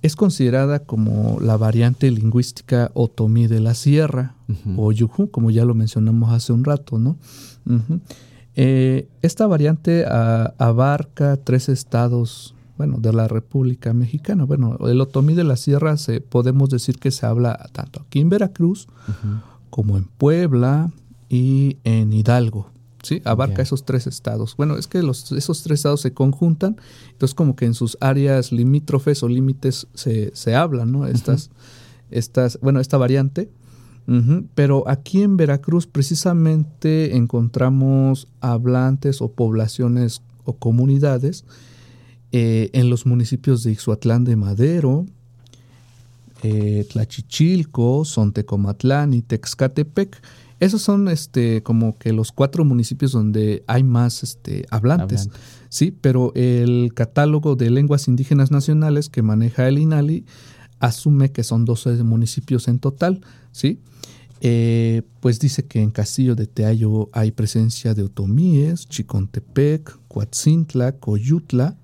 es 0.01 0.15
considerada 0.15 0.79
como 0.79 1.39
la 1.41 1.57
variante 1.57 2.09
lingüística 2.11 2.91
otomí 2.93 3.47
de 3.47 3.59
la 3.59 3.73
sierra 3.73 4.35
o 4.77 4.91
yuju, 4.91 5.31
como 5.31 5.51
ya 5.51 5.65
lo 5.65 5.73
mencionamos 5.73 6.31
hace 6.31 6.53
un 6.53 6.63
rato, 6.63 6.99
¿no? 6.99 7.17
Eh, 8.55 9.07
esta 9.21 9.47
variante 9.47 10.05
abarca 10.05 11.37
tres 11.37 11.69
estados, 11.69 12.55
bueno, 12.77 12.97
de 12.99 13.13
la 13.13 13.27
República 13.27 13.93
Mexicana. 13.93 14.45
Bueno, 14.45 14.77
el 14.87 15.01
otomí 15.01 15.33
de 15.33 15.43
la 15.43 15.57
sierra 15.57 15.97
se, 15.97 16.21
podemos 16.21 16.69
decir 16.69 16.99
que 16.99 17.11
se 17.11 17.25
habla 17.25 17.69
tanto 17.71 18.01
aquí 18.01 18.19
en 18.19 18.29
Veracruz 18.29 18.87
como 19.69 19.97
en 19.97 20.05
Puebla 20.05 20.91
y 21.29 21.77
en 21.83 22.13
Hidalgo. 22.13 22.71
¿Sí? 23.03 23.21
Abarca 23.25 23.61
esos 23.61 23.85
tres 23.85 24.07
estados. 24.07 24.55
Bueno, 24.57 24.77
es 24.77 24.87
que 24.87 25.01
los, 25.03 25.31
esos 25.31 25.63
tres 25.63 25.79
estados 25.79 26.01
se 26.01 26.13
conjuntan, 26.13 26.77
entonces 27.11 27.35
como 27.35 27.55
que 27.55 27.65
en 27.65 27.73
sus 27.73 27.97
áreas 28.01 28.51
limítrofes 28.51 29.23
o 29.23 29.29
límites 29.29 29.87
se, 29.93 30.31
se 30.35 30.55
hablan, 30.55 30.91
¿no? 30.91 31.05
Estas, 31.07 31.49
estas, 32.11 32.59
bueno, 32.61 32.79
esta 32.79 32.97
variante. 32.97 33.49
Pero 34.55 34.87
aquí 34.87 35.21
en 35.21 35.35
Veracruz 35.35 35.85
precisamente 35.85 37.17
encontramos 37.17 38.29
hablantes 38.39 39.21
o 39.21 39.33
poblaciones 39.33 40.21
o 40.45 40.53
comunidades 40.53 41.43
eh, 42.31 42.69
en 42.71 42.89
los 42.89 43.05
municipios 43.05 43.63
de 43.63 43.71
Ixhuatlán 43.71 44.23
de 44.23 44.37
Madero, 44.37 45.05
eh, 46.41 46.85
Tlachichilco, 46.89 48.05
Sontecomatlán 48.05 49.13
y 49.13 49.23
Texcatepec. 49.23 50.21
Esos 50.59 50.81
son 50.81 51.07
este 51.07 51.61
como 51.61 51.97
que 51.97 52.13
los 52.13 52.31
cuatro 52.31 52.65
municipios 52.65 53.11
donde 53.11 53.63
hay 53.67 53.83
más 53.83 54.23
este 54.23 54.65
hablantes, 54.71 55.29
sí, 55.69 55.91
pero 55.91 56.31
el 56.35 56.93
catálogo 56.95 57.55
de 57.55 57.69
lenguas 57.69 58.07
indígenas 58.07 58.51
nacionales 58.51 59.09
que 59.09 59.21
maneja 59.21 59.67
el 59.67 59.77
INALI 59.77 60.25
asume 60.79 61.31
que 61.31 61.43
son 61.43 61.65
12 61.65 62.03
municipios 62.03 62.67
en 62.67 62.79
total, 62.79 63.21
sí. 63.51 63.79
Eh, 64.41 65.01
pues 65.19 65.39
dice 65.39 65.65
que 65.65 65.81
en 65.81 65.89
Castillo 65.89 66.35
de 66.35 66.45
Teayo 66.45 67.09
hay 67.11 67.31
presencia 67.31 67.95
de 67.95 68.03
otomíes, 68.03 68.87
Chicontepec, 68.87 69.97
Coatzintla, 70.07 70.91
Coyutla, 70.93 71.75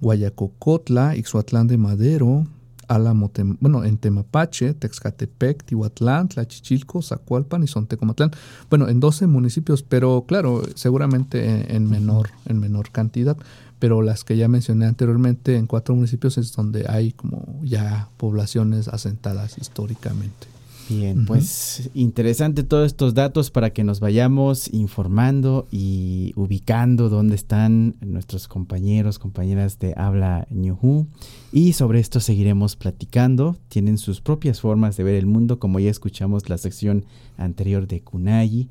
Guayacocotla, 0.00 1.16
Ixhuatlán 1.16 1.66
de 1.66 1.76
Madero, 1.76 2.46
Álamo, 2.90 3.30
bueno, 3.60 3.84
en 3.84 3.98
Temapache, 3.98 4.74
Texcatepec, 4.74 5.62
Tihuatlán, 5.64 6.28
Tlachichilco, 6.28 7.02
Zacualpan 7.02 7.62
y 7.62 7.68
Sontecomatlán. 7.68 8.32
Bueno, 8.68 8.88
en 8.88 8.98
12 8.98 9.28
municipios, 9.28 9.84
pero 9.84 10.24
claro, 10.26 10.62
seguramente 10.74 11.74
en, 11.74 11.88
menor, 11.88 12.30
en 12.46 12.58
menor 12.58 12.90
cantidad. 12.90 13.36
pero 13.78 14.02
las 14.02 14.24
que 14.24 14.36
ya 14.36 14.48
mencioné 14.48 14.86
anteriormente 14.86 15.56
en 15.56 15.66
cuatro 15.66 15.94
municipios 15.94 16.36
es 16.36 16.52
donde 16.52 16.86
hay 16.88 17.12
como 17.12 17.60
ya 17.62 18.08
poblaciones 18.16 18.88
asentadas 18.88 19.56
históricamente. 19.56 20.59
Bien, 20.90 21.24
pues 21.24 21.88
interesante 21.94 22.64
todos 22.64 22.86
estos 22.88 23.14
datos 23.14 23.52
para 23.52 23.70
que 23.70 23.84
nos 23.84 24.00
vayamos 24.00 24.66
informando 24.74 25.68
y 25.70 26.32
ubicando 26.34 27.08
dónde 27.08 27.36
están 27.36 27.94
nuestros 28.00 28.48
compañeros, 28.48 29.20
compañeras 29.20 29.78
de 29.78 29.94
habla 29.96 30.48
ñujú. 30.50 31.06
Y 31.52 31.74
sobre 31.74 32.00
esto 32.00 32.18
seguiremos 32.18 32.74
platicando. 32.74 33.56
Tienen 33.68 33.98
sus 33.98 34.20
propias 34.20 34.60
formas 34.60 34.96
de 34.96 35.04
ver 35.04 35.14
el 35.14 35.26
mundo, 35.26 35.60
como 35.60 35.78
ya 35.78 35.90
escuchamos 35.90 36.48
la 36.48 36.58
sección 36.58 37.04
anterior 37.36 37.86
de 37.86 38.00
Kunayi. 38.00 38.68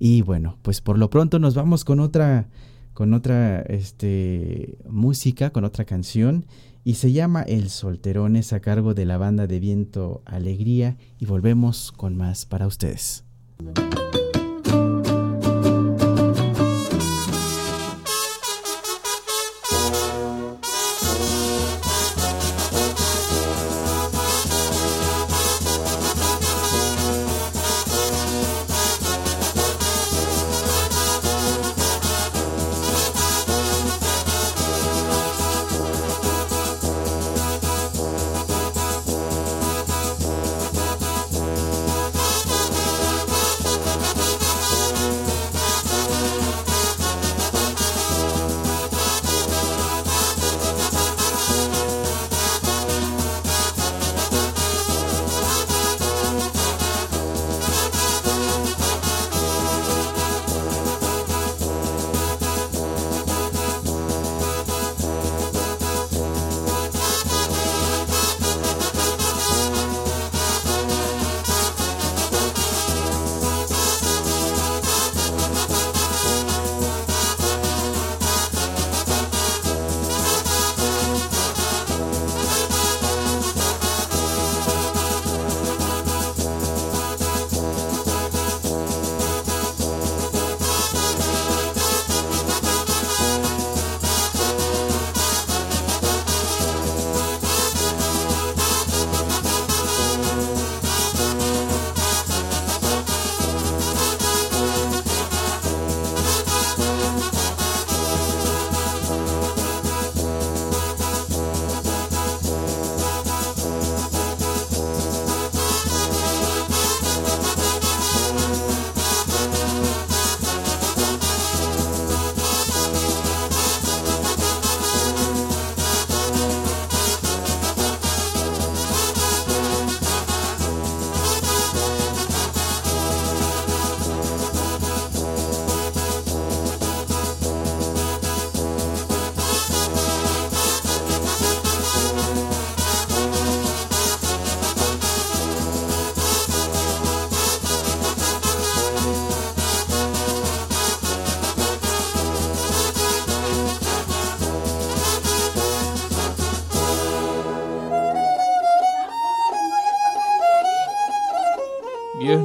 Y 0.00 0.22
bueno, 0.22 0.56
pues 0.62 0.80
por 0.80 0.98
lo 0.98 1.08
pronto 1.08 1.38
nos 1.38 1.54
vamos 1.54 1.84
con 1.84 2.00
otra, 2.00 2.48
con 2.94 3.14
otra 3.14 3.60
este, 3.62 4.76
música, 4.88 5.50
con 5.50 5.64
otra 5.64 5.84
canción 5.84 6.46
y 6.84 6.94
se 6.94 7.12
llama 7.12 7.42
El 7.42 7.70
Solterón, 7.70 8.36
es 8.36 8.52
a 8.52 8.60
cargo 8.60 8.94
de 8.94 9.04
la 9.04 9.18
banda 9.18 9.46
de 9.46 9.60
viento 9.60 10.22
Alegría 10.24 10.96
y 11.18 11.26
volvemos 11.26 11.92
con 11.92 12.16
más 12.16 12.46
para 12.46 12.66
ustedes. 12.66 13.24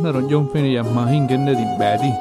Na 0.05 0.13
ron 0.13 0.29
yung 0.29 0.45
piniyam 0.53 0.85
mahinggan 0.93 1.49
na 1.49 1.57
din 1.57 1.73
badi. 1.81 2.13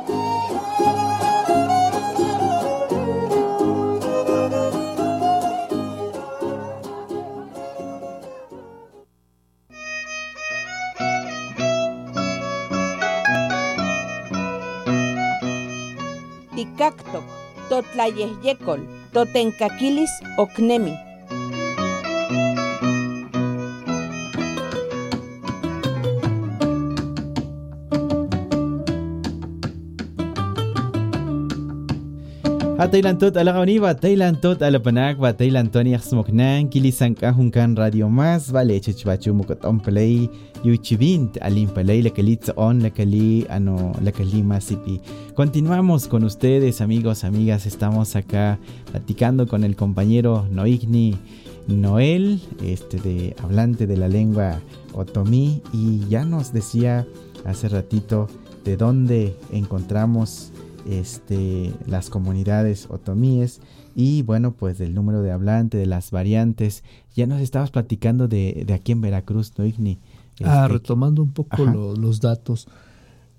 Ticactoc, 16.56 17.28
Atailan 32.84 33.16
tot 33.16 33.32
ala 33.40 33.54
kauni 33.56 33.78
ba 33.80 33.94
Thailand 33.96 34.42
tot 34.44 34.60
ala 34.60 34.76
panak 34.76 35.16
ba 35.16 35.32
Thailand 35.32 35.72
toni 35.72 35.96
smoknan 35.96 36.68
kilisan 36.68 37.16
ka 37.16 37.32
hunkan 37.32 37.72
radio 37.80 38.10
mas 38.12 38.52
vale 38.52 38.76
chichbachu 38.76 39.32
mukot 39.32 39.64
on 39.64 39.80
play 39.80 40.28
yuchivint 40.68 41.40
alim 41.40 41.72
play 41.72 42.04
la 42.04 42.12
on 42.60 42.82
la 42.84 42.90
kali 42.90 43.46
ano 43.48 43.96
la 44.04 44.12
kali 44.12 44.42
masipi. 44.42 45.00
Continuamos 45.32 46.08
con 46.08 46.24
ustedes 46.24 46.82
amigos, 46.82 47.24
amigas, 47.24 47.64
estamos 47.64 48.16
acá 48.16 48.58
platicando 48.92 49.48
con 49.48 49.64
el 49.64 49.76
compañero 49.76 50.46
Noigni 50.50 51.16
Noel, 51.66 52.38
este 52.62 52.98
de 52.98 53.34
hablante 53.42 53.86
de 53.86 53.96
la 53.96 54.08
lengua 54.08 54.60
otomí 54.92 55.62
y 55.72 56.06
ya 56.10 56.26
nos 56.26 56.52
decía 56.52 57.06
hace 57.46 57.70
ratito 57.70 58.28
de 58.62 58.76
dónde 58.76 59.34
encontramos 59.52 60.52
este, 60.88 61.72
las 61.86 62.10
comunidades 62.10 62.86
otomíes 62.90 63.60
y 63.94 64.22
bueno, 64.22 64.52
pues 64.52 64.78
del 64.78 64.94
número 64.94 65.22
de 65.22 65.30
hablantes, 65.30 65.80
de 65.80 65.86
las 65.86 66.10
variantes. 66.10 66.82
Ya 67.14 67.26
nos 67.26 67.40
estabas 67.40 67.70
platicando 67.70 68.28
de, 68.28 68.66
aquí 68.74 68.92
en 68.92 69.00
Veracruz, 69.00 69.52
¿no, 69.56 69.64
Igni? 69.64 69.98
ah, 70.44 70.64
este, 70.64 70.74
retomando 70.74 71.22
un 71.22 71.32
poco 71.32 71.64
los 71.64 72.20
datos. 72.20 72.68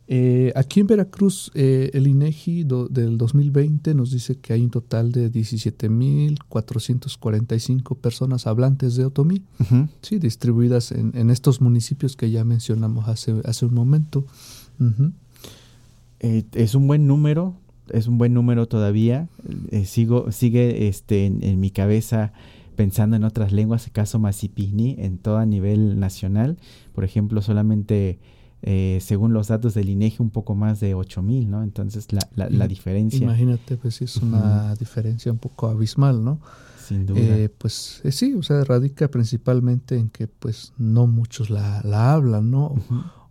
Eh, 0.08 0.54
aquí 0.56 0.82
en 0.82 0.88
Veracruz, 0.88 1.52
eh, 1.56 1.90
el 1.94 2.06
INEGI 2.06 2.64
del 2.64 3.18
2020 3.18 3.96
nos 3.96 4.12
dice 4.12 4.38
que 4.38 4.54
hay 4.54 4.64
un 4.64 4.70
total 4.70 5.12
de 5.12 5.32
17.445 5.32 7.98
personas 7.98 8.46
hablantes 8.46 8.96
de 8.96 9.06
otomí, 9.06 9.42
sí, 10.02 10.20
distribuidas 10.20 10.92
en, 10.92 11.32
estos 11.32 11.60
municipios 11.60 12.16
que 12.16 12.30
ya 12.30 12.44
mencionamos 12.44 13.08
hace, 13.08 13.34
hace 13.46 13.66
un 13.66 13.74
momento. 13.74 14.28
Eh, 16.26 16.44
es 16.54 16.74
un 16.74 16.88
buen 16.88 17.06
número, 17.06 17.56
es 17.90 18.08
un 18.08 18.18
buen 18.18 18.34
número 18.34 18.68
todavía. 18.68 19.30
Eh, 19.72 19.86
sigo, 19.86 20.32
sigue 20.32 20.88
este, 20.88 21.28
en, 21.28 21.60
mi 21.60 21.70
cabeza 21.70 22.34
pensando 22.76 23.16
en 23.16 23.24
otras 23.24 23.52
lenguas, 23.52 23.86
el 23.86 23.92
caso 23.92 24.18
Masipini, 24.18 24.96
en 24.98 25.20
todo 25.20 25.38
a 25.38 25.46
nivel 25.46 26.00
nacional. 26.00 26.58
Por 26.94 27.04
ejemplo, 27.04 27.42
solamente 27.42 28.18
eh, 28.68 28.98
según 29.00 29.32
los 29.32 29.50
datos 29.50 29.76
del 29.76 29.90
INEGI, 29.90 30.24
un 30.24 30.32
poco 30.32 30.56
más 30.56 30.80
de 30.80 30.96
8 30.96 31.22
mil, 31.22 31.52
¿no? 31.52 31.62
Entonces, 31.62 32.08
la, 32.12 32.28
la, 32.34 32.68
diferencia. 32.68 33.24
Imagínate, 33.24 33.78
pues 33.78 34.02
es 34.02 34.18
una 34.18 34.74
diferencia 34.76 35.32
un 35.32 35.38
poco 35.38 35.68
abismal, 35.68 36.24
¿no? 36.24 36.40
Sin 36.84 37.06
duda. 37.06 37.20
Eh, 37.20 37.50
pues 37.56 38.02
eh, 38.04 38.12
sí, 38.12 38.34
o 38.34 38.42
sea, 38.42 38.64
radica 38.64 39.08
principalmente 39.10 40.00
en 40.00 40.10
que, 40.10 40.28
pues, 40.28 40.74
no 40.80 41.06
muchos 41.06 41.52
la, 41.52 41.82
la 41.84 42.14
hablan, 42.14 42.50
¿no? 42.50 42.74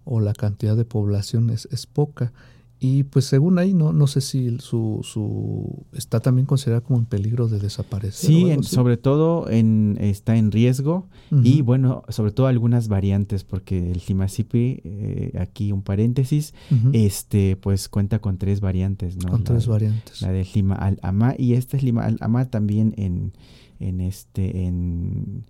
O 0.04 0.20
la 0.20 0.34
cantidad 0.34 0.76
de 0.76 0.84
población 0.84 1.50
es, 1.50 1.66
es 1.72 1.86
poca. 1.86 2.32
Y 2.80 3.04
pues 3.04 3.24
según 3.24 3.58
ahí, 3.58 3.72
no, 3.72 3.92
no 3.92 4.06
sé 4.06 4.20
si 4.20 4.58
su, 4.58 5.00
su 5.02 5.86
está 5.92 6.20
también 6.20 6.44
considerado 6.44 6.82
como 6.82 6.98
en 6.98 7.06
peligro 7.06 7.48
de 7.48 7.58
desaparecer. 7.58 8.28
Sí, 8.28 8.54
sobre 8.62 8.96
todo 8.96 9.48
en, 9.48 9.96
está 10.00 10.36
en 10.36 10.52
riesgo 10.52 11.06
y 11.42 11.62
bueno, 11.62 12.02
sobre 12.08 12.32
todo 12.32 12.46
algunas 12.46 12.88
variantes, 12.88 13.42
porque 13.42 13.90
el 13.90 14.02
Limasipi, 14.06 14.80
eh, 14.84 15.32
aquí 15.40 15.72
un 15.72 15.82
paréntesis, 15.82 16.52
este 16.92 17.56
pues 17.56 17.88
cuenta 17.88 18.18
con 18.18 18.36
tres 18.38 18.60
variantes, 18.60 19.16
¿no? 19.16 19.30
Con 19.30 19.44
tres 19.44 19.66
variantes. 19.66 20.20
La 20.20 20.30
de 20.30 20.46
Lima 20.54 20.74
al 20.74 20.98
Ama 21.02 21.34
y 21.38 21.54
esta 21.54 21.76
es 21.76 21.82
Lima 21.82 22.04
al 22.04 22.18
Ama 22.20 22.50
también 22.50 22.92
en, 22.98 23.32
en 23.80 24.00
este, 24.00 24.66
en 24.66 25.44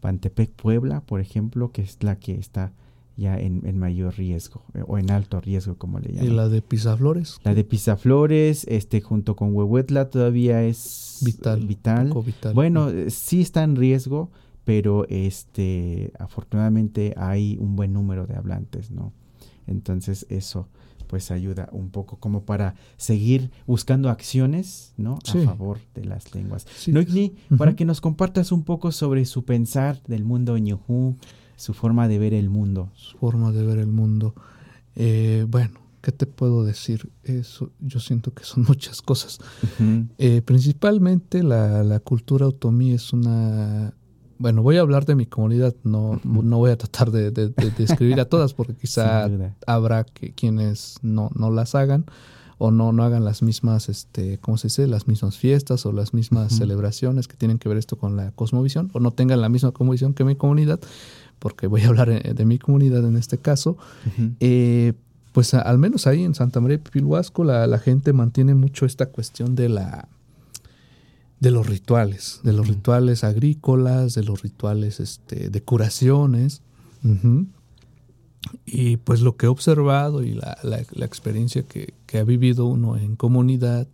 Pantepec, 0.00 0.52
Puebla, 0.52 1.00
por 1.02 1.20
ejemplo, 1.20 1.72
que 1.72 1.82
es 1.82 2.02
la 2.02 2.18
que 2.18 2.34
está 2.34 2.72
ya 3.20 3.38
en, 3.38 3.78
mayor 3.78 4.16
riesgo 4.16 4.64
eh, 4.74 4.82
o 4.86 4.98
en 4.98 5.10
alto 5.10 5.40
riesgo, 5.40 5.76
como 5.76 6.00
le 6.00 6.14
llaman. 6.14 6.26
¿Y 6.26 6.34
la 6.34 6.48
de 6.48 6.62
Pisaflores? 6.62 7.38
La 7.44 7.54
de 7.54 7.62
Pisaflores, 7.62 8.64
este, 8.66 9.00
junto 9.00 9.36
con 9.36 9.54
Huehuetla 9.54 10.08
todavía 10.10 10.64
es 10.64 11.20
vital. 11.22 11.66
Vital. 11.66 12.12
Bueno, 12.54 12.88
eh, 12.88 13.10
sí 13.10 13.42
está 13.42 13.62
en 13.62 13.76
riesgo, 13.76 14.30
pero 14.64 15.06
este, 15.08 16.12
afortunadamente 16.18 17.14
hay 17.16 17.58
un 17.60 17.76
buen 17.76 17.92
número 17.92 18.26
de 18.26 18.34
hablantes, 18.34 18.90
¿no? 18.90 19.12
Entonces 19.66 20.26
eso 20.30 20.68
pues 21.10 21.32
ayuda 21.32 21.68
un 21.72 21.90
poco 21.90 22.20
como 22.20 22.44
para 22.44 22.76
seguir 22.96 23.50
buscando 23.66 24.10
acciones, 24.10 24.94
¿no? 24.96 25.18
A 25.26 25.38
favor 25.44 25.80
de 25.92 26.04
las 26.04 26.32
lenguas. 26.36 26.68
Sí. 26.76 26.92
para 27.58 27.74
que 27.74 27.84
nos 27.84 28.00
compartas 28.00 28.52
un 28.52 28.62
poco 28.62 28.92
sobre 28.92 29.24
su 29.24 29.44
pensar 29.44 30.00
del 30.04 30.24
mundo 30.24 30.56
ñujú, 30.56 31.16
su 31.60 31.74
forma 31.74 32.08
de 32.08 32.18
ver 32.18 32.32
el 32.32 32.48
mundo. 32.48 32.90
Su 32.94 33.18
forma 33.18 33.52
de 33.52 33.64
ver 33.64 33.78
el 33.78 33.92
mundo. 33.92 34.34
Eh, 34.96 35.44
bueno, 35.46 35.78
¿qué 36.00 36.10
te 36.10 36.26
puedo 36.26 36.64
decir? 36.64 37.10
Eso, 37.22 37.70
yo 37.80 38.00
siento 38.00 38.32
que 38.32 38.44
son 38.44 38.64
muchas 38.68 39.02
cosas. 39.02 39.38
Eh, 40.18 40.42
principalmente 40.42 41.42
la, 41.42 41.84
la, 41.84 42.00
cultura 42.00 42.46
otomí 42.46 42.92
es 42.92 43.12
una... 43.12 43.92
Bueno, 44.38 44.62
voy 44.62 44.78
a 44.78 44.80
hablar 44.80 45.04
de 45.04 45.16
mi 45.16 45.26
comunidad, 45.26 45.74
no, 45.84 46.18
no 46.24 46.56
voy 46.56 46.70
a 46.70 46.78
tratar 46.78 47.10
de, 47.10 47.30
de, 47.30 47.50
describir 47.76 48.18
a 48.20 48.24
todas 48.24 48.54
porque 48.54 48.74
quizá 48.74 49.28
habrá 49.66 50.04
que, 50.04 50.32
quienes 50.32 50.96
no, 51.02 51.30
no 51.34 51.50
las 51.50 51.74
hagan 51.74 52.06
o 52.56 52.70
no, 52.70 52.92
no 52.92 53.04
hagan 53.04 53.24
las 53.24 53.42
mismas, 53.42 53.90
este, 53.90 54.38
¿cómo 54.38 54.56
se 54.56 54.68
dice? 54.68 54.86
Las 54.86 55.08
mismas 55.08 55.36
fiestas 55.36 55.84
o 55.84 55.92
las 55.92 56.14
mismas 56.14 56.54
celebraciones 56.54 57.28
que 57.28 57.36
tienen 57.36 57.58
que 57.58 57.68
ver 57.68 57.78
esto 57.78 57.96
con 57.96 58.16
la 58.16 58.32
cosmovisión 58.32 58.90
o 58.92 59.00
no 59.00 59.12
tengan 59.12 59.40
la 59.42 59.50
misma 59.50 59.72
cosmovisión 59.72 60.12
que 60.12 60.24
mi 60.24 60.36
comunidad 60.36 60.78
porque 61.40 61.66
voy 61.66 61.80
a 61.80 61.88
hablar 61.88 62.10
eh, 62.10 62.34
de 62.34 62.44
mi 62.44 62.58
comunidad 62.60 63.04
en 63.04 63.16
este 63.16 63.38
caso, 63.38 63.76
eh, 64.38 64.92
pues 65.32 65.54
al 65.54 65.78
menos 65.78 66.06
ahí 66.06 66.22
en 66.22 66.34
Santa 66.34 66.60
María 66.60 66.76
de 66.76 66.84
Pipilhuasco 66.84 67.42
la, 67.42 67.66
la, 67.66 67.78
gente 67.78 68.12
mantiene 68.12 68.54
mucho 68.54 68.86
esta 68.86 69.06
cuestión 69.06 69.56
de 69.56 69.68
la 69.68 70.08
de 71.40 71.50
los 71.50 71.66
rituales, 71.66 72.40
de 72.44 72.52
los 72.52 72.68
rituales 72.68 73.24
agrícolas, 73.24 74.14
de 74.14 74.22
los 74.22 74.42
rituales 74.42 75.00
este, 75.00 75.48
de 75.48 75.62
curaciones. 75.62 76.60
Y 78.66 78.98
pues 78.98 79.22
lo 79.22 79.36
que 79.36 79.46
he 79.46 79.48
observado 79.48 80.22
y 80.22 80.34
la, 80.34 80.58
la, 80.62 81.04
experiencia 81.06 81.62
que, 81.62 81.94
que, 82.06 82.18
ha 82.18 82.24
vivido 82.24 82.66
uno 82.66 82.98
en 82.98 83.16
comunidad 83.16 83.88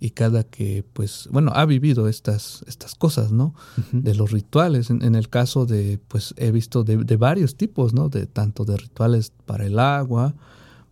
y 0.00 0.10
cada 0.10 0.44
que, 0.44 0.84
pues, 0.92 1.28
bueno, 1.32 1.52
ha 1.54 1.64
vivido 1.66 2.08
estas, 2.08 2.64
estas 2.68 2.94
cosas, 2.94 3.32
¿no? 3.32 3.54
De 3.90 4.14
los 4.14 4.30
rituales. 4.30 4.90
En, 4.90 5.14
el 5.14 5.28
caso 5.28 5.66
de, 5.66 5.98
pues, 6.08 6.34
he 6.36 6.52
visto 6.52 6.84
de, 6.84 7.16
varios 7.16 7.56
tipos, 7.56 7.94
¿no? 7.94 8.08
De 8.08 8.26
tanto 8.26 8.64
de 8.64 8.76
rituales 8.76 9.32
para 9.44 9.66
el 9.66 9.78
agua, 9.78 10.34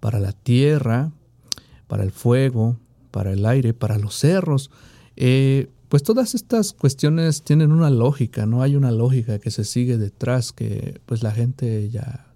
para 0.00 0.18
la 0.18 0.32
tierra, 0.32 1.12
para 1.86 2.02
el 2.02 2.10
fuego, 2.10 2.78
para 3.12 3.32
el 3.32 3.46
aire, 3.46 3.74
para 3.74 3.96
los 3.98 4.16
cerros. 4.16 4.70
Eh, 5.14 5.70
pues 5.88 6.02
todas 6.02 6.34
estas 6.34 6.72
cuestiones 6.72 7.42
tienen 7.42 7.70
una 7.70 7.90
lógica, 7.90 8.44
¿no? 8.44 8.62
Hay 8.62 8.74
una 8.74 8.90
lógica 8.90 9.38
que 9.38 9.52
se 9.52 9.64
sigue 9.64 9.98
detrás, 9.98 10.52
que 10.52 11.00
pues 11.06 11.22
la 11.22 11.30
gente 11.30 11.88
ya 11.90 12.26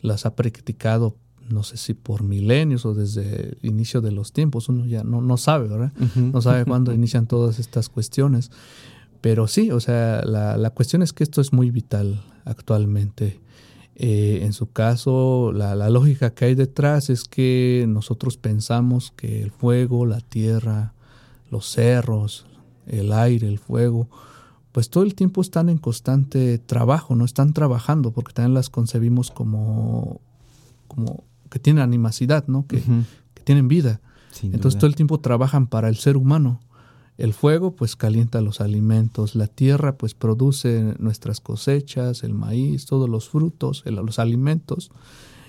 las 0.00 0.26
ha 0.26 0.34
practicado 0.34 1.16
no 1.50 1.62
sé 1.62 1.76
si 1.76 1.94
por 1.94 2.22
milenios 2.22 2.86
o 2.86 2.94
desde 2.94 3.50
el 3.50 3.58
inicio 3.62 4.00
de 4.00 4.12
los 4.12 4.32
tiempos, 4.32 4.68
uno 4.68 4.86
ya 4.86 5.04
no, 5.04 5.20
no 5.20 5.36
sabe, 5.36 5.68
¿verdad? 5.68 5.92
No 6.16 6.40
sabe 6.40 6.64
cuándo 6.64 6.92
inician 6.94 7.26
todas 7.26 7.58
estas 7.58 7.88
cuestiones. 7.88 8.50
Pero 9.20 9.46
sí, 9.46 9.70
o 9.70 9.80
sea, 9.80 10.22
la, 10.24 10.56
la 10.56 10.70
cuestión 10.70 11.02
es 11.02 11.12
que 11.12 11.24
esto 11.24 11.40
es 11.40 11.52
muy 11.52 11.70
vital 11.70 12.22
actualmente. 12.44 13.40
Eh, 13.96 14.40
en 14.44 14.54
su 14.54 14.72
caso, 14.72 15.52
la, 15.52 15.74
la, 15.74 15.90
lógica 15.90 16.30
que 16.30 16.46
hay 16.46 16.54
detrás 16.54 17.10
es 17.10 17.24
que 17.24 17.84
nosotros 17.86 18.38
pensamos 18.38 19.12
que 19.14 19.42
el 19.42 19.50
fuego, 19.50 20.06
la 20.06 20.20
tierra, 20.20 20.94
los 21.50 21.70
cerros, 21.70 22.46
el 22.86 23.12
aire, 23.12 23.46
el 23.46 23.58
fuego, 23.58 24.08
pues 24.72 24.88
todo 24.88 25.04
el 25.04 25.14
tiempo 25.14 25.40
están 25.40 25.68
en 25.68 25.78
constante 25.78 26.58
trabajo, 26.58 27.14
no 27.14 27.24
están 27.24 27.52
trabajando, 27.52 28.12
porque 28.12 28.32
también 28.32 28.54
las 28.54 28.70
concebimos 28.70 29.30
como, 29.30 30.20
como 30.88 31.24
que 31.50 31.58
tienen 31.58 31.82
animacidad, 31.82 32.46
¿no? 32.46 32.66
Que, 32.66 32.82
tienen 33.44 33.68
vida. 33.68 34.00
Entonces 34.42 34.78
todo 34.78 34.86
el 34.86 34.94
tiempo 34.94 35.18
trabajan 35.18 35.66
para 35.66 35.88
el 35.88 35.96
ser 35.96 36.16
humano. 36.16 36.60
El 37.18 37.34
fuego 37.34 37.74
pues 37.74 37.96
calienta 37.96 38.40
los 38.40 38.60
alimentos, 38.60 39.34
la 39.34 39.46
tierra 39.46 39.96
pues 39.96 40.14
produce 40.14 40.94
nuestras 40.98 41.40
cosechas, 41.40 42.22
el 42.22 42.32
maíz, 42.32 42.86
todos 42.86 43.10
los 43.10 43.28
frutos, 43.28 43.82
los 43.84 44.18
alimentos. 44.18 44.90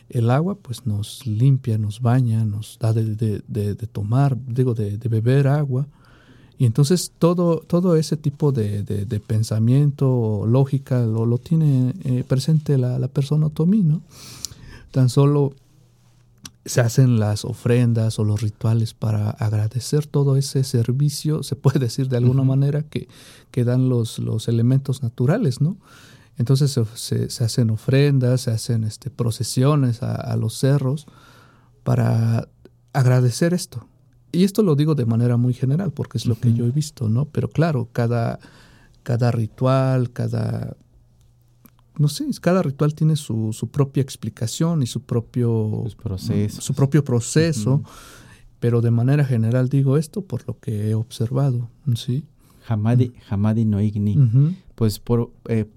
El 0.10 0.30
agua 0.30 0.56
pues 0.56 0.86
nos 0.86 1.26
limpia, 1.26 1.78
nos 1.78 2.02
baña, 2.02 2.44
nos 2.44 2.78
da 2.80 2.92
de, 2.92 3.76
tomar, 3.92 4.38
digo, 4.46 4.74
de, 4.74 4.98
beber 4.98 5.48
agua. 5.48 5.88
Y 6.58 6.66
entonces 6.66 7.14
todo, 7.18 7.60
todo 7.60 7.96
ese 7.96 8.18
tipo 8.18 8.52
de, 8.52 9.22
pensamiento, 9.26 10.44
lógica, 10.46 11.06
lo, 11.06 11.26
lo 11.26 11.38
tiene 11.38 11.94
eh, 12.04 12.26
presente 12.28 12.78
la, 12.78 13.00
la 13.00 13.08
persona 13.08 13.48
otomí, 13.48 13.82
¿no? 13.82 14.02
Tan 14.92 15.08
solo 15.08 15.54
se 16.66 16.82
hacen 16.82 17.20
las 17.20 17.44
ofrendas 17.44 18.20
o 18.20 18.24
los 18.24 18.42
rituales 18.42 18.94
para 18.94 19.32
agradecer 19.32 20.06
todo 20.06 20.38
ese 20.38 20.64
servicio, 20.64 21.44
se 21.44 21.56
puede 21.56 21.80
decir 21.80 22.08
de 22.08 22.18
alguna 22.18 22.44
manera, 22.44 22.84
que, 22.84 23.08
que, 23.50 23.64
dan 23.64 23.90
los, 23.90 24.20
los 24.20 24.48
elementos 24.48 25.02
naturales, 25.02 25.62
¿no? 25.62 25.78
Entonces 26.38 26.80
se, 26.96 27.30
se, 27.30 27.44
hacen 27.44 27.70
ofrendas, 27.70 28.42
se 28.42 28.52
hacen 28.52 28.84
este, 28.84 29.10
procesiones 29.10 30.02
a, 30.02 30.36
los 30.38 30.58
cerros 30.58 31.06
para 31.84 32.48
agradecer 32.94 33.54
esto. 33.54 33.86
Y 34.32 34.44
esto 34.44 34.64
lo 34.64 34.76
digo 34.76 34.96
de 34.96 35.06
manera 35.06 35.38
muy 35.38 35.54
general 35.54 35.92
porque 35.92 36.18
es 36.18 36.26
lo 36.26 36.40
que 36.40 36.54
yo 36.54 36.66
he 36.66 36.72
visto, 36.72 37.10
¿no? 37.10 37.26
Pero 37.26 37.50
claro, 37.50 37.90
cada, 37.92 38.40
cada 39.04 39.32
ritual, 39.32 40.12
cada 40.12 40.76
no 42.02 42.08
sé, 42.08 42.26
cada 42.42 42.64
ritual 42.64 42.96
tiene 42.96 43.16
su, 43.16 43.54
su 43.54 43.70
propia 43.70 44.02
explicación 44.02 44.82
y 44.82 44.88
su 44.88 45.02
propio 45.02 45.86
proceso. 46.02 46.62
Su 46.62 46.74
propio 46.74 47.04
proceso, 47.04 47.84
pero 48.60 48.82
de 48.82 48.90
manera 48.90 49.24
general 49.24 49.70
digo 49.70 49.98
esto 49.98 50.24
por 50.24 50.46
lo 50.48 50.60
que 50.60 50.90
he 50.90 50.96
observado, 50.96 51.70
¿sí? 51.96 52.26
Hamadi, 52.68 53.14
Hamadi 53.30 53.66
Noigni. 53.66 54.18
Pues 54.74 55.00
por, 55.00 55.32
eh, 55.48 55.68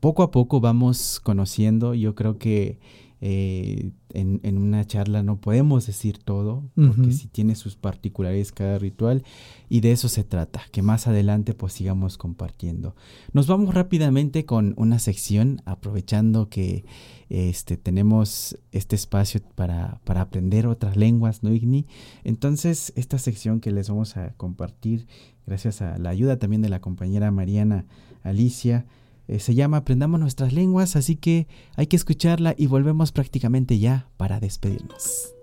poco 0.00 0.24
a 0.24 0.30
poco 0.32 0.60
vamos 0.60 1.20
conociendo, 1.22 1.94
yo 1.94 2.14
creo 2.16 2.38
que 2.38 2.78
eh, 3.20 3.90
en, 4.14 4.40
en, 4.44 4.58
una 4.58 4.86
charla 4.86 5.22
no 5.22 5.40
podemos 5.40 5.86
decir 5.86 6.18
todo, 6.18 6.70
porque 6.74 7.12
si 7.12 7.26
tiene 7.26 7.56
sus 7.56 7.76
particularidades 7.76 8.52
cada 8.52 8.78
ritual, 8.78 9.24
y 9.68 9.80
de 9.80 9.92
eso 9.92 10.08
se 10.08 10.24
trata, 10.24 10.62
que 10.70 10.82
más 10.82 11.08
adelante 11.08 11.52
pues 11.52 11.72
sigamos 11.72 12.16
compartiendo. 12.16 12.94
Nos 13.32 13.46
vamos 13.46 13.74
rápidamente 13.74 14.44
con 14.44 14.74
una 14.76 14.98
sección, 14.98 15.62
aprovechando 15.64 16.48
que 16.48 16.84
este, 17.28 17.76
tenemos 17.76 18.56
este 18.72 18.96
espacio 18.96 19.40
para, 19.54 20.00
para 20.04 20.22
aprender 20.22 20.66
otras 20.66 20.96
lenguas, 20.96 21.42
¿no, 21.42 21.52
Igni? 21.52 21.86
Entonces, 22.24 22.92
esta 22.96 23.18
sección 23.18 23.60
que 23.60 23.72
les 23.72 23.88
vamos 23.90 24.16
a 24.16 24.32
compartir, 24.34 25.06
gracias 25.46 25.82
a 25.82 25.98
la 25.98 26.10
ayuda 26.10 26.38
también 26.38 26.62
de 26.62 26.68
la 26.68 26.80
compañera 26.80 27.30
Mariana 27.30 27.84
Alicia, 28.22 28.86
eh, 29.28 29.40
se 29.40 29.54
llama 29.54 29.76
Aprendamos 29.76 30.18
nuestras 30.18 30.54
lenguas, 30.54 30.96
así 30.96 31.16
que 31.16 31.46
hay 31.76 31.86
que 31.86 31.96
escucharla 31.96 32.54
y 32.56 32.66
volvemos 32.66 33.12
prácticamente 33.12 33.78
ya 33.78 34.08
para 34.16 34.40
despedirnos. 34.40 35.34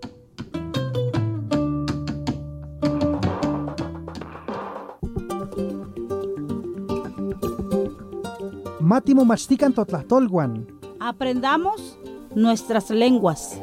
Mátimo 8.80 9.24
mastican 9.24 9.72
totlatolguan. 9.72 10.66
Aprendamos 11.00 11.98
nuestras 12.34 12.90
lenguas. 12.90 13.60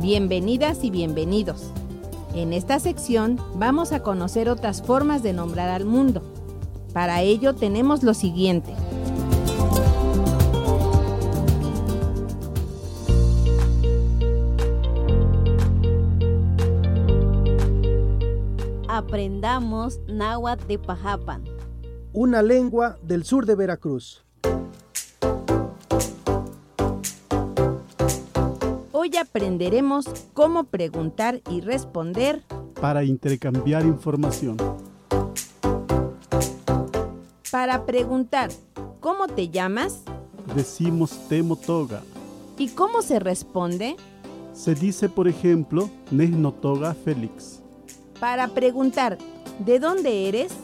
Bienvenidas 0.00 0.82
y 0.82 0.90
bienvenidos. 0.90 1.72
En 2.34 2.54
esta 2.54 2.78
sección 2.78 3.38
vamos 3.56 3.92
a 3.92 4.02
conocer 4.02 4.48
otras 4.48 4.82
formas 4.82 5.22
de 5.22 5.34
nombrar 5.34 5.68
al 5.68 5.84
mundo. 5.84 6.22
Para 6.94 7.20
ello 7.20 7.54
tenemos 7.54 8.02
lo 8.02 8.14
siguiente. 8.14 8.74
Aprendamos 18.88 20.00
náhuatl 20.06 20.66
de 20.66 20.78
Pajapan. 20.78 21.44
Una 22.14 22.40
lengua 22.40 22.98
del 23.02 23.24
sur 23.24 23.44
de 23.44 23.54
Veracruz. 23.56 24.24
Hoy 29.12 29.18
aprenderemos 29.18 30.06
cómo 30.32 30.64
preguntar 30.64 31.42
y 31.50 31.60
responder 31.60 32.42
para 32.80 33.04
intercambiar 33.04 33.84
información. 33.84 34.56
Para 37.50 37.84
preguntar, 37.84 38.50
¿cómo 39.00 39.26
te 39.26 39.50
llamas? 39.50 40.00
Decimos 40.56 41.28
Temotoga. 41.28 42.00
¿Y 42.56 42.70
cómo 42.70 43.02
se 43.02 43.18
responde? 43.18 43.96
Se 44.54 44.74
dice, 44.74 45.10
por 45.10 45.28
ejemplo, 45.28 45.90
Nesnotoga 46.10 46.94
Félix. 46.94 47.60
Para 48.18 48.48
preguntar, 48.48 49.18
¿de 49.58 49.78
dónde 49.78 50.26
eres? 50.30 50.54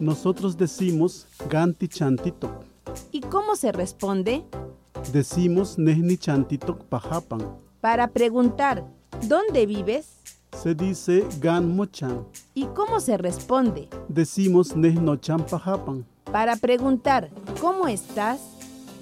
Nosotros 0.00 0.56
decimos 0.56 1.28
Ganti 1.48 1.86
Chantitok. 1.86 2.64
¿Y 3.12 3.20
cómo 3.20 3.54
se 3.54 3.70
responde? 3.70 4.42
Decimos 5.12 5.78
Nesni 5.78 6.16
Chantitok 6.16 6.82
Pajapan. 6.86 7.63
Para 7.84 8.08
preguntar, 8.08 8.82
¿dónde 9.28 9.66
vives? 9.66 10.16
Se 10.56 10.74
dice 10.74 11.22
Gan 11.38 11.76
Mochan. 11.76 12.24
¿Y 12.54 12.64
cómo 12.68 12.98
se 12.98 13.18
responde? 13.18 13.90
Decimos 14.08 14.74
Nesnochan 14.74 15.44
Pajapan. 15.44 16.06
Para 16.32 16.56
preguntar, 16.56 17.28
¿cómo 17.60 17.86
estás? 17.86 18.40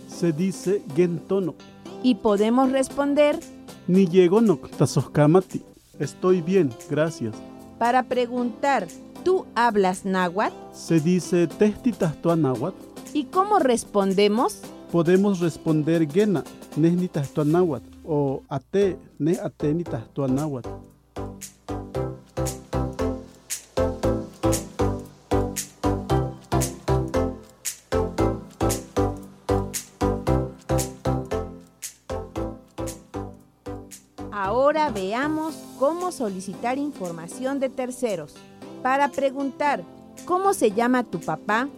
Se 0.09 0.33
dice 0.33 0.83
Gentono. 0.97 1.55
Y 2.03 2.17
podemos 2.17 2.73
responder, 2.73 3.39
Ni 3.87 4.09
llegonok 4.09 4.69
tasoskamati. 4.71 5.63
Estoy 6.01 6.41
bien, 6.43 6.69
gracias. 6.91 7.37
Para 7.79 8.03
preguntar, 8.03 8.89
¿tú 9.25 9.47
hablas 9.55 10.05
náhuatl? 10.05 10.57
Se 10.73 10.99
dice 10.99 11.47
Tehtitas 11.47 12.17
náhuatl. 12.25 12.83
¿Y 13.13 13.27
cómo 13.27 13.61
respondemos? 13.61 14.61
Podemos 14.93 15.41
responder 15.41 16.07
Gena, 16.07 16.45
Nesnitas 16.77 17.33
náhuatl 17.35 17.89
o 18.05 18.43
Ate, 18.47 18.99
Ne 19.19 19.39
Atenitas 19.41 20.03
náhuatl. 20.29 20.69
Ahora 34.31 34.91
veamos 34.91 35.55
cómo 35.79 36.13
solicitar 36.13 36.77
información 36.77 37.61
de 37.61 37.71
terceros. 37.71 38.35
Para 38.83 39.09
preguntar, 39.09 39.83
¿cómo 40.27 40.53
se 40.53 40.71
llama 40.71 41.03
tu 41.03 41.19
papá? 41.19 41.71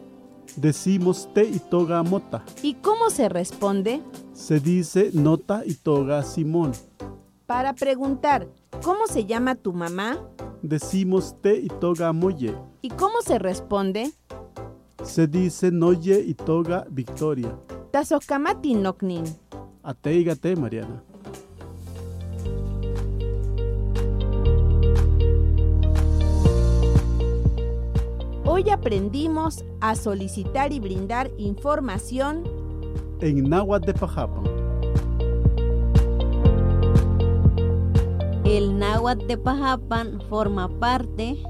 Decimos 0.57 1.29
Te 1.35 1.45
y 1.45 1.59
Toga 1.59 2.03
Mota. 2.03 2.45
¿Y 2.63 2.75
cómo 2.75 3.11
se 3.11 3.29
responde? 3.29 4.01
Se 4.33 4.61
dice 4.61 5.11
Nota 5.13 5.63
y 5.67 5.75
Toga 5.75 6.23
Simón. 6.23 6.73
Para 7.47 7.75
preguntar, 7.75 8.49
¿cómo 8.83 9.07
se 9.07 9.25
llama 9.25 9.57
tu 9.57 9.73
mamá? 9.73 10.19
Decimos 10.63 11.37
Te 11.41 11.57
y 11.57 11.69
Toga 11.69 12.13
Moye. 12.13 12.55
¿Y 12.83 12.91
cómo 12.91 13.21
se 13.23 13.39
responde? 13.39 14.13
Se 15.03 15.27
dice 15.27 15.71
Noye 15.71 16.21
y 16.21 16.35
Toga 16.35 16.87
Victoria. 16.89 17.59
Tazokamati 17.91 18.75
Noknin. 18.75 19.25
Ateigate, 19.83 20.57
Mariana. 20.57 21.03
Hoy 28.57 28.71
aprendimos 28.71 29.65
a 29.81 29.97
solicitar 29.97 30.73
y 30.73 30.79
brindar 30.79 31.29
información 31.39 32.45
En 33.21 33.51
náhuatl 33.51 33.87
de 33.87 33.95
Pajapan. 33.95 34.45
El 38.45 38.79
náhuatl 38.79 39.27
de 39.27 39.39
Pajapan 39.39 40.21
forma 40.29 40.69
parte 40.79 41.43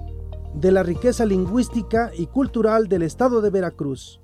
de 0.54 0.72
la 0.72 0.82
riqueza 0.82 1.26
lingüística 1.26 2.10
y 2.16 2.24
cultural 2.26 2.88
del 2.88 3.02
estado 3.02 3.42
de 3.42 3.50
Veracruz. 3.50 4.22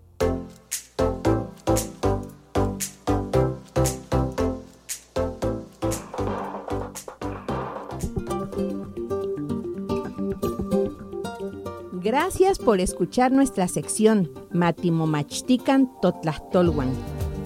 Gracias 12.12 12.58
por 12.58 12.80
escuchar 12.80 13.30
nuestra 13.30 13.68
sección 13.68 14.32
Matimomachtican 14.50 15.88
Totlachtolwan. 16.02 16.90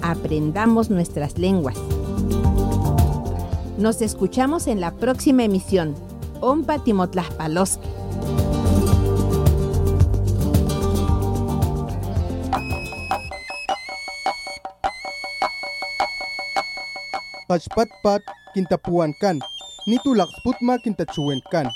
Aprendamos 0.00 0.88
nuestras 0.88 1.36
lenguas. 1.36 1.76
Nos 3.76 4.00
escuchamos 4.00 4.66
en 4.66 4.80
la 4.80 4.90
próxima 4.92 5.44
emisión. 5.44 5.94
Ompa. 6.40 6.82
Pachpatpat 17.46 18.22
kintapuankan. 18.54 19.40
Nitulaksputma 19.86 20.78
kintachuenkan. 20.78 21.68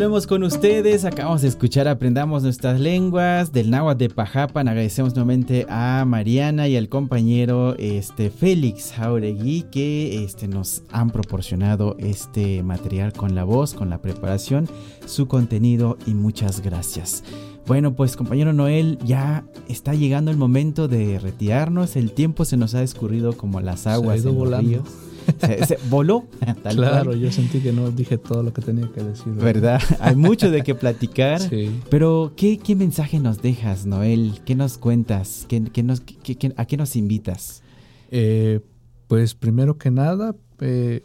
Volvemos 0.00 0.26
con 0.26 0.44
ustedes, 0.44 1.04
acabamos 1.04 1.42
de 1.42 1.48
escuchar 1.48 1.86
Aprendamos 1.86 2.42
nuestras 2.42 2.80
lenguas 2.80 3.52
del 3.52 3.68
náhuatl 3.68 3.98
de 3.98 4.08
Pajapan. 4.08 4.66
Agradecemos 4.66 5.14
nuevamente 5.14 5.66
a 5.68 6.06
Mariana 6.06 6.68
y 6.68 6.76
al 6.78 6.88
compañero 6.88 7.76
este, 7.76 8.30
Félix 8.30 8.94
Jauregui 8.94 9.64
que 9.64 10.24
este, 10.24 10.48
nos 10.48 10.84
han 10.90 11.10
proporcionado 11.10 11.96
este 11.98 12.62
material 12.62 13.12
con 13.12 13.34
la 13.34 13.44
voz, 13.44 13.74
con 13.74 13.90
la 13.90 14.00
preparación, 14.00 14.70
su 15.04 15.28
contenido 15.28 15.98
y 16.06 16.14
muchas 16.14 16.62
gracias. 16.62 17.22
Bueno, 17.66 17.94
pues 17.94 18.16
compañero 18.16 18.54
Noel, 18.54 18.96
ya 19.04 19.44
está 19.68 19.92
llegando 19.92 20.30
el 20.30 20.38
momento 20.38 20.88
de 20.88 21.18
retirarnos. 21.18 21.94
El 21.96 22.12
tiempo 22.12 22.46
se 22.46 22.56
nos 22.56 22.74
ha 22.74 22.82
escurrido 22.82 23.34
como 23.34 23.60
las 23.60 23.86
aguas 23.86 24.22
Se 24.22 24.28
ha 24.28 24.30
ido 24.30 24.32
volando. 24.32 24.70
ríos. 24.70 25.09
Se, 25.38 25.64
se 25.66 25.78
voló, 25.88 26.24
tal 26.62 26.76
claro, 26.76 27.10
cual. 27.10 27.20
yo 27.20 27.30
sentí 27.32 27.60
que 27.60 27.72
no 27.72 27.90
dije 27.90 28.18
todo 28.18 28.42
lo 28.42 28.52
que 28.52 28.62
tenía 28.62 28.88
que 28.92 29.02
decir. 29.02 29.32
¿Verdad? 29.34 29.80
Hay 30.00 30.16
mucho 30.16 30.50
de 30.50 30.62
qué 30.62 30.74
platicar. 30.74 31.40
Sí. 31.40 31.80
Pero, 31.90 32.32
¿qué, 32.36 32.58
qué 32.58 32.74
mensaje 32.76 33.18
nos 33.20 33.42
dejas, 33.42 33.86
Noel? 33.86 34.40
¿Qué 34.44 34.54
nos 34.54 34.78
cuentas? 34.78 35.44
¿Qué, 35.48 35.62
qué 35.64 35.82
nos, 35.82 36.00
qué- 36.00 36.36
qué- 36.36 36.54
¿A 36.56 36.64
qué 36.64 36.76
nos 36.76 36.96
invitas? 36.96 37.62
Eh, 38.10 38.60
pues 39.08 39.34
primero 39.34 39.76
que 39.78 39.90
nada, 39.90 40.34
eh, 40.60 41.02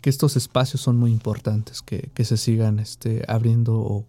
que 0.00 0.10
estos 0.10 0.36
espacios 0.36 0.80
son 0.82 0.96
muy 0.96 1.10
importantes, 1.10 1.80
que, 1.82 2.10
que 2.14 2.24
se 2.24 2.36
sigan 2.36 2.78
este, 2.78 3.22
abriendo 3.28 3.76
o 3.76 4.06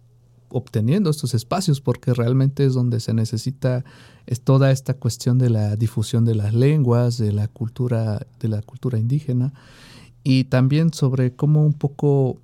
obteniendo 0.48 1.10
estos 1.10 1.34
espacios, 1.34 1.80
porque 1.80 2.14
realmente 2.14 2.64
es 2.64 2.74
donde 2.74 3.00
se 3.00 3.12
necesita 3.14 3.84
es 4.26 4.40
toda 4.40 4.70
esta 4.70 4.94
cuestión 4.94 5.38
de 5.38 5.50
la 5.50 5.76
difusión 5.76 6.24
de 6.24 6.34
las 6.34 6.52
lenguas, 6.54 7.18
de 7.18 7.32
la 7.32 7.48
cultura, 7.48 8.26
de 8.40 8.48
la 8.48 8.62
cultura 8.62 8.98
indígena, 8.98 9.52
y 10.24 10.44
también 10.44 10.92
sobre 10.92 11.34
cómo 11.34 11.64
un 11.64 11.74
poco 11.74 12.40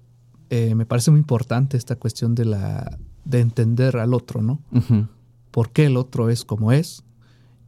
eh, 0.51 0.74
me 0.74 0.87
parece 0.87 1.11
muy 1.11 1.18
importante 1.20 1.76
esta 1.76 1.97
cuestión 1.97 2.35
de 2.35 2.45
la 2.45 2.99
de 3.24 3.41
entender 3.41 3.97
al 3.99 4.14
otro, 4.14 4.43
¿no? 4.43 4.61
Ujú, 4.72 5.07
Por 5.51 5.70
qué 5.70 5.87
el 5.87 5.97
otro 5.97 6.28
es 6.30 6.45
como 6.45 6.72
es 6.72 7.03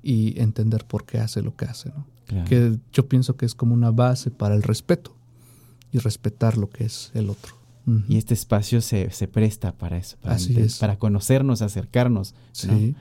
y 0.02 0.38
entender 0.40 0.84
por 0.84 1.04
qué 1.06 1.18
hace 1.18 1.42
lo 1.42 1.56
que 1.56 1.64
hace, 1.64 1.90
¿no? 1.90 2.06
claro. 2.26 2.44
que 2.48 2.78
yo 2.92 3.06
pienso 3.08 3.36
que 3.36 3.46
es 3.46 3.54
como 3.54 3.72
una 3.74 3.90
base 3.90 4.30
para 4.30 4.54
el 4.54 4.62
respeto 4.62 5.14
y 5.92 5.98
respetar 5.98 6.56
lo 6.58 6.68
que 6.70 6.84
es 6.84 7.10
el 7.14 7.30
otro. 7.30 7.54
Y 8.08 8.16
este 8.16 8.32
espacio 8.32 8.80
se, 8.80 9.10
se 9.10 9.28
presta 9.28 9.72
para 9.72 9.98
eso, 9.98 10.16
para, 10.22 10.36
Así 10.36 10.54
ente- 10.54 10.64
es. 10.64 10.78
para 10.78 10.98
conocernos, 10.98 11.60
acercarnos. 11.62 12.34
¿no? 12.66 12.94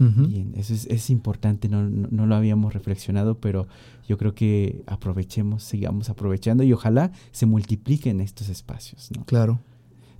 Bien, 0.00 0.54
eso 0.56 0.72
es, 0.72 0.86
es 0.86 1.10
importante, 1.10 1.68
no, 1.68 1.82
no, 1.82 2.08
no 2.10 2.26
lo 2.26 2.34
habíamos 2.34 2.72
reflexionado, 2.72 3.38
pero 3.38 3.68
yo 4.08 4.16
creo 4.16 4.34
que 4.34 4.82
aprovechemos, 4.86 5.62
sigamos 5.62 6.08
aprovechando 6.08 6.64
y 6.64 6.72
ojalá 6.72 7.12
se 7.32 7.44
multipliquen 7.44 8.22
estos 8.22 8.48
espacios. 8.48 9.10
¿no? 9.14 9.26
Claro. 9.26 9.60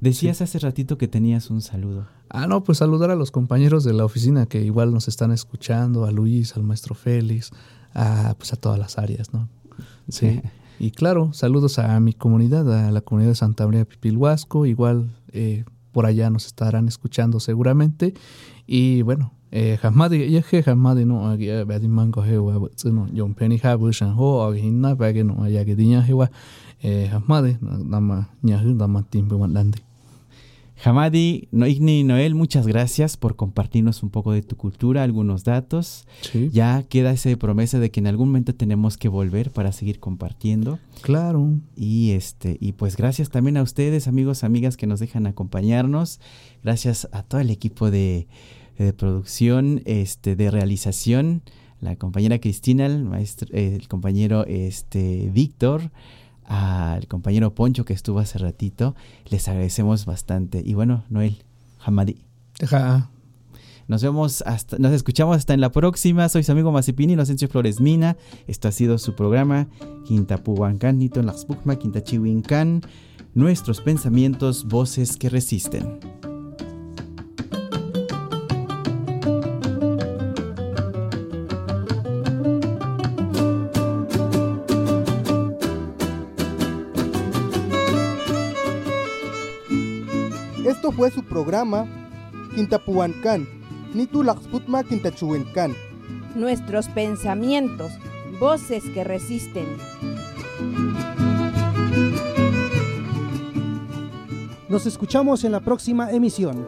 Decías 0.01 0.43
hace 0.43 0.59
ratito 0.59 0.99
que 0.99 1.09
tenías 1.09 1.51
un 1.51 1.63
saludo. 1.63 2.07
Ah, 2.29 2.47
no, 2.47 2.63
pues 2.63 2.79
saludar 2.79 3.11
a 3.11 3.17
los 3.17 3.31
compañeros 3.31 3.83
de 3.83 3.93
la 3.95 4.05
oficina 4.05 4.47
que 4.47 4.63
igual 4.63 4.93
nos 4.93 5.09
están 5.09 5.33
escuchando, 5.33 6.05
a 6.05 6.11
Luis, 6.11 6.57
al 6.57 6.63
maestro 6.63 6.95
Félix, 6.95 7.51
a, 7.95 8.35
pues 8.37 8.53
a 8.53 8.57
todas 8.57 8.79
las 8.79 8.99
áreas, 8.99 9.33
¿no? 9.33 9.49
Sí. 10.09 10.43
y 10.79 10.91
claro, 10.91 11.33
saludos 11.33 11.79
a 11.79 11.99
mi 12.01 12.13
comunidad, 12.13 12.87
a 12.87 12.91
la 12.91 13.01
comunidad 13.01 13.31
de 13.31 13.37
Santa 13.37 13.67
María 13.67 13.85
Pipilhuasco, 13.85 14.67
igual 14.67 15.11
eh, 15.33 15.65
por 15.93 16.07
allá 16.07 16.31
nos 16.31 16.47
estarán 16.47 16.87
escuchando 16.87 17.41
seguramente. 17.41 18.15
Y 18.67 19.03
bueno, 19.03 19.33
eh, 19.53 19.79
jamadi 19.83 20.33
yeje 20.33 20.63
jamadi 20.63 21.05
no 21.05 21.27
agi 21.27 21.65
badi 21.65 21.89
mango 21.89 22.23
hewa 22.23 22.69
tsino 22.75 23.07
yon 23.13 23.35
penny 23.35 23.59
habu 23.59 23.93
shan 23.93 24.15
ho 24.15 24.47
agi 24.47 24.61
hinna 24.61 24.95
bagi 24.95 25.23
no 25.23 25.43
ayagi 25.43 25.75
dinya 25.75 26.01
hewa 26.03 26.29
eh 26.83 27.09
jamadi 27.11 27.57
dama 27.91 28.27
nyahu 28.43 28.75
dama 28.79 29.03
timbe 29.11 29.37
mandandi 29.37 29.79
Hamadi, 30.83 31.49
Noigni 31.53 32.05
Noel, 32.05 32.35
muchas 32.35 32.67
gracias 32.67 33.19
por 33.19 33.37
compartirnos 33.37 34.03
un 34.03 34.09
poco 34.09 34.33
de 34.33 34.41
tu 34.41 34.57
cultura, 34.57 35.03
algunos 35.03 35.45
datos. 35.45 36.07
Ya 36.53 36.83
queda 36.85 37.13
esa 37.13 37.37
promesa 37.37 37.79
de 37.79 37.91
que 37.91 38.01
en 38.01 38.07
algún 38.07 38.29
momento 38.29 38.55
tenemos 38.55 38.97
que 38.97 39.09
volver 39.09 39.51
para 39.51 39.73
seguir 39.73 40.01
compartiendo. 40.01 40.79
Claro. 41.03 41.51
Y 41.77 42.13
este, 42.13 42.57
y 42.61 42.73
pues 42.73 42.97
gracias 42.97 43.29
también 43.29 43.59
a 43.59 43.63
ustedes, 43.63 44.09
amigos, 44.09 44.43
amigas, 44.43 44.79
que 44.79 44.87
nos 44.87 45.01
dejan 45.01 45.27
acompañarnos. 45.27 46.19
Gracias 46.65 47.09
a 47.13 47.25
todo 47.25 47.43
el 47.43 47.51
equipo 47.51 47.91
de, 47.91 48.27
producción, 48.97 49.83
este, 49.85 50.37
de 50.37 50.51
realización, 50.51 51.43
la 51.81 51.97
compañera 51.97 52.39
Cristina, 52.39 52.87
el 52.87 53.05
maestro, 53.05 53.49
el 53.53 53.89
compañero 53.89 54.45
este, 54.47 55.31
Víctor 55.33 55.91
al 56.51 57.07
compañero 57.07 57.55
Poncho 57.55 57.85
que 57.85 57.93
estuvo 57.93 58.19
hace 58.19 58.39
ratito. 58.39 58.97
Les 59.31 59.47
agradecemos 59.47 60.05
bastante. 60.05 60.61
Y 60.65 60.75
bueno, 60.75 61.05
Noel, 61.09 61.45
Hamadi. 61.79 62.25
Nos 63.87 64.03
vemos 64.03 64.43
hasta, 64.43 64.77
nos 64.79 64.93
escuchamos 64.93 65.37
hasta 65.37 65.55
en 65.55 65.61
la 65.61 65.71
próxima. 65.71 66.29
Soy 66.29 66.43
su 66.43 66.51
amigo 66.53 66.73
Mazepini, 66.73 67.13
Inocencio 67.13 67.49
Flores 67.49 67.81
Mina. 67.81 68.17
Esto 68.49 68.67
ha 68.67 68.73
sido 68.73 68.99
su 68.99 69.15
programa 69.15 69.69
Quintapuhuancán, 70.07 70.99
Nito 70.99 71.21
en 71.21 71.27
Laxpucma, 71.27 71.77
Quintachihuincán. 71.77 72.83
Nuestros 73.35 73.81
pensamientos, 73.81 74.67
voces 74.67 75.17
que 75.17 75.29
resisten. 75.29 76.30
Fue 91.01 91.11
su 91.11 91.23
programa 91.23 91.87
Quintapuancán, 92.55 93.49
Nitulaxputma 93.95 94.85
Quintachuencán. 94.85 95.75
Nuestros 96.35 96.89
pensamientos, 96.89 97.91
voces 98.39 98.85
que 98.93 99.03
resisten. 99.03 99.65
Nos 104.69 104.85
escuchamos 104.85 105.43
en 105.45 105.53
la 105.53 105.61
próxima 105.61 106.11
emisión. 106.11 106.67